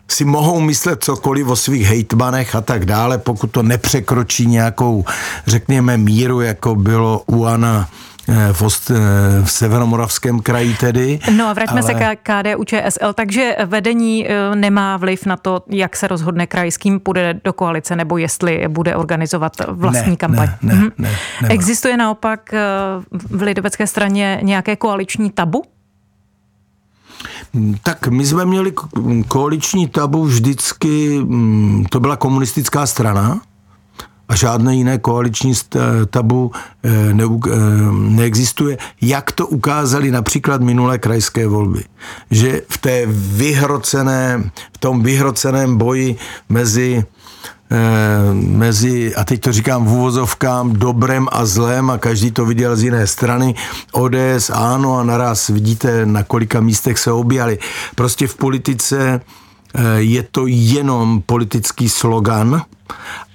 si 0.09 0.25
mohou 0.25 0.61
myslet 0.61 1.05
cokoliv 1.05 1.49
o 1.49 1.57
svých 1.57 1.87
hejtmanech 1.87 2.55
a 2.55 2.61
tak 2.61 2.85
dále, 2.85 3.19
pokud 3.19 3.51
to 3.51 3.63
nepřekročí 3.63 4.47
nějakou, 4.47 5.05
řekněme, 5.47 5.97
míru, 5.97 6.41
jako 6.41 6.75
bylo 6.75 7.23
u 7.27 7.45
Ana 7.45 7.89
v, 8.53 8.63
Ost, 8.63 8.91
v 9.45 9.51
Severomoravském 9.51 10.41
kraji 10.41 10.75
tedy. 10.75 11.21
No 11.37 11.49
a 11.49 11.53
vraťme 11.53 11.81
ale... 11.81 11.83
se 11.83 11.95
k 11.95 12.17
KDU 12.23 12.65
ČSL, 12.65 13.13
takže 13.13 13.57
vedení 13.67 14.27
nemá 14.55 14.97
vliv 14.97 15.27
na 15.27 15.37
to, 15.37 15.63
jak 15.69 15.97
se 15.97 16.09
rozhodne 16.09 16.47
kraj, 16.47 16.71
s 16.71 16.77
kým 16.77 17.01
půjde 17.01 17.35
do 17.45 17.53
koalice, 17.53 17.97
nebo 17.97 18.19
jestli 18.19 18.69
bude 18.69 18.97
organizovat 18.97 19.53
vlastní 19.69 20.11
ne, 20.11 20.17
kampaň. 20.17 20.49
Ne, 20.63 20.75
ne, 20.75 20.81
mhm. 20.81 20.91
ne, 20.99 21.11
ne, 21.43 21.49
Existuje 21.49 21.97
naopak 21.97 22.55
v 23.11 23.43
lidovecké 23.43 23.87
straně 23.87 24.41
nějaké 24.43 24.77
koaliční 24.77 25.31
tabu? 25.31 25.63
Tak 27.83 28.09
my 28.09 28.27
jsme 28.27 28.45
měli 28.45 28.73
koaliční 29.29 29.89
tabu 29.89 30.25
vždycky, 30.25 31.19
mm, 31.19 31.85
to 31.91 32.01
byla 32.01 32.17
komunistická 32.17 32.87
strana 32.87 33.41
a 34.29 34.37
žádné 34.37 34.77
jiné 34.77 34.99
koaliční 34.99 35.53
tabu 36.11 36.53
eh, 36.83 37.15
ne, 37.15 37.25
eh, 37.25 37.57
neexistuje. 37.93 38.79
Jak 39.01 39.33
to 39.33 39.47
ukázali 39.47 40.11
například 40.11 40.61
minulé 40.61 40.99
krajské 40.99 41.47
volby. 41.47 41.85
Že 42.31 42.63
v 42.69 42.79
té 42.79 43.07
vyhrocené, 43.11 44.51
v 44.73 44.79
tom 44.79 45.03
vyhroceném 45.03 45.77
boji 45.77 46.17
mezi 46.49 47.05
Eh, 47.05 47.18
mezi, 48.33 49.15
a 49.15 49.25
teď 49.25 49.41
to 49.41 49.53
říkám 49.53 49.85
v 49.85 49.93
úvozovkám, 49.93 50.73
dobrem 50.73 51.29
a 51.33 51.47
zlem 51.47 51.91
a 51.91 51.99
každý 51.99 52.31
to 52.31 52.47
viděl 52.47 52.77
z 52.77 52.83
jiné 52.83 53.07
strany. 53.07 53.55
ODS 53.93 54.51
ano 54.53 54.99
a 54.99 55.05
naraz 55.05 55.49
vidíte, 55.49 56.07
na 56.07 56.23
kolika 56.23 56.61
místech 56.61 56.99
se 56.99 57.13
objali. 57.13 57.59
Prostě 57.95 58.27
v 58.27 58.37
politice 58.37 59.21
eh, 59.75 59.83
je 59.97 60.23
to 60.23 60.47
jenom 60.47 61.23
politický 61.27 61.89
slogan, 61.89 62.63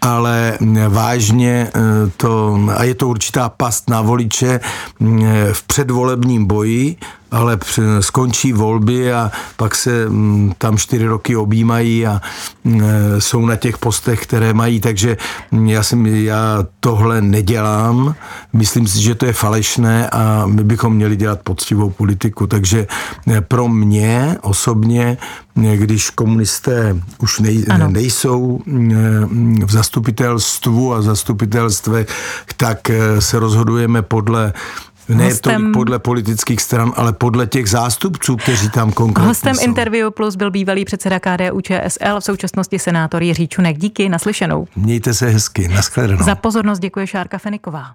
ale 0.02 0.58
vážně 0.90 1.68
eh, 1.76 1.80
to, 2.18 2.60
a 2.76 2.84
je 2.84 2.96
to 2.96 3.08
určitá 3.08 3.50
past 3.50 3.90
na 3.90 4.02
voliče 4.02 4.60
v 5.54 5.64
předvolebním 5.68 6.46
boji, 6.46 6.98
ale 7.34 7.58
skončí 8.00 8.54
volby 8.54 9.14
a 9.14 9.32
pak 9.58 9.76
se 9.76 10.10
mm, 10.10 10.54
tam 10.58 10.78
čtyři 10.78 11.06
roky 11.06 11.36
objímají 11.36 12.08
a 12.08 12.22
mm, 12.64 12.82
e, 12.84 13.22
jsou 13.22 13.46
na 13.46 13.56
těch 13.56 13.78
postech, 13.78 14.24
které 14.24 14.54
mají, 14.54 14.80
takže 14.80 15.18
mm, 15.52 15.68
já, 15.68 15.84
jsem, 15.84 16.06
já 16.06 16.66
tohle 16.80 17.22
nedělám, 17.22 18.16
myslím 18.54 18.88
si, 18.88 19.02
že 19.02 19.16
to 19.16 19.26
je 19.26 19.34
falešné 19.34 20.10
a 20.10 20.46
my 20.46 20.64
bychom 20.64 20.96
měli 20.96 21.16
dělat 21.16 21.40
poctivou 21.44 21.90
politiku, 21.90 22.48
takže 22.48 22.88
pro 23.48 23.68
mě 23.68 24.38
osobně, 24.42 25.18
když 25.56 26.10
komunisté 26.10 26.96
už 27.20 27.40
nej, 27.40 27.66
nejsou 27.88 28.62
v 29.66 29.72
zastupitelstvu 29.72 30.94
a 30.94 31.02
zastupitelstve, 31.02 32.06
tak 32.58 32.92
se 33.20 33.40
rozhodujeme 33.40 34.02
podle 34.02 34.54
ne 35.10 35.26
hostem, 35.26 35.62
tolik 35.62 35.74
podle 35.74 36.00
politických 36.00 36.62
stran, 36.62 36.94
ale 36.96 37.14
podle 37.14 37.48
těch 37.48 37.70
zástupců, 37.70 38.36
kteří 38.36 38.70
tam 38.70 38.92
konkrétně 38.92 39.28
Hostem 39.28 39.56
jsou. 39.56 39.64
Interview 39.64 40.12
Plus 40.12 40.36
byl 40.36 40.52
bývalý 40.52 40.86
předseda 40.86 41.20
KDU 41.20 41.62
ČSL, 41.62 42.20
v 42.20 42.24
současnosti 42.24 42.80
senátor 42.80 43.24
Jiří 43.24 43.48
Čunek. 43.48 43.78
Díky, 43.78 44.10
naslyšenou. 44.10 44.68
Mějte 44.76 45.14
se 45.14 45.30
hezky, 45.30 45.68
nashledanou. 45.68 46.24
Za 46.24 46.36
pozornost 46.36 46.80
děkuje 46.80 47.08
Šárka 47.08 47.38
Feniková. 47.38 47.86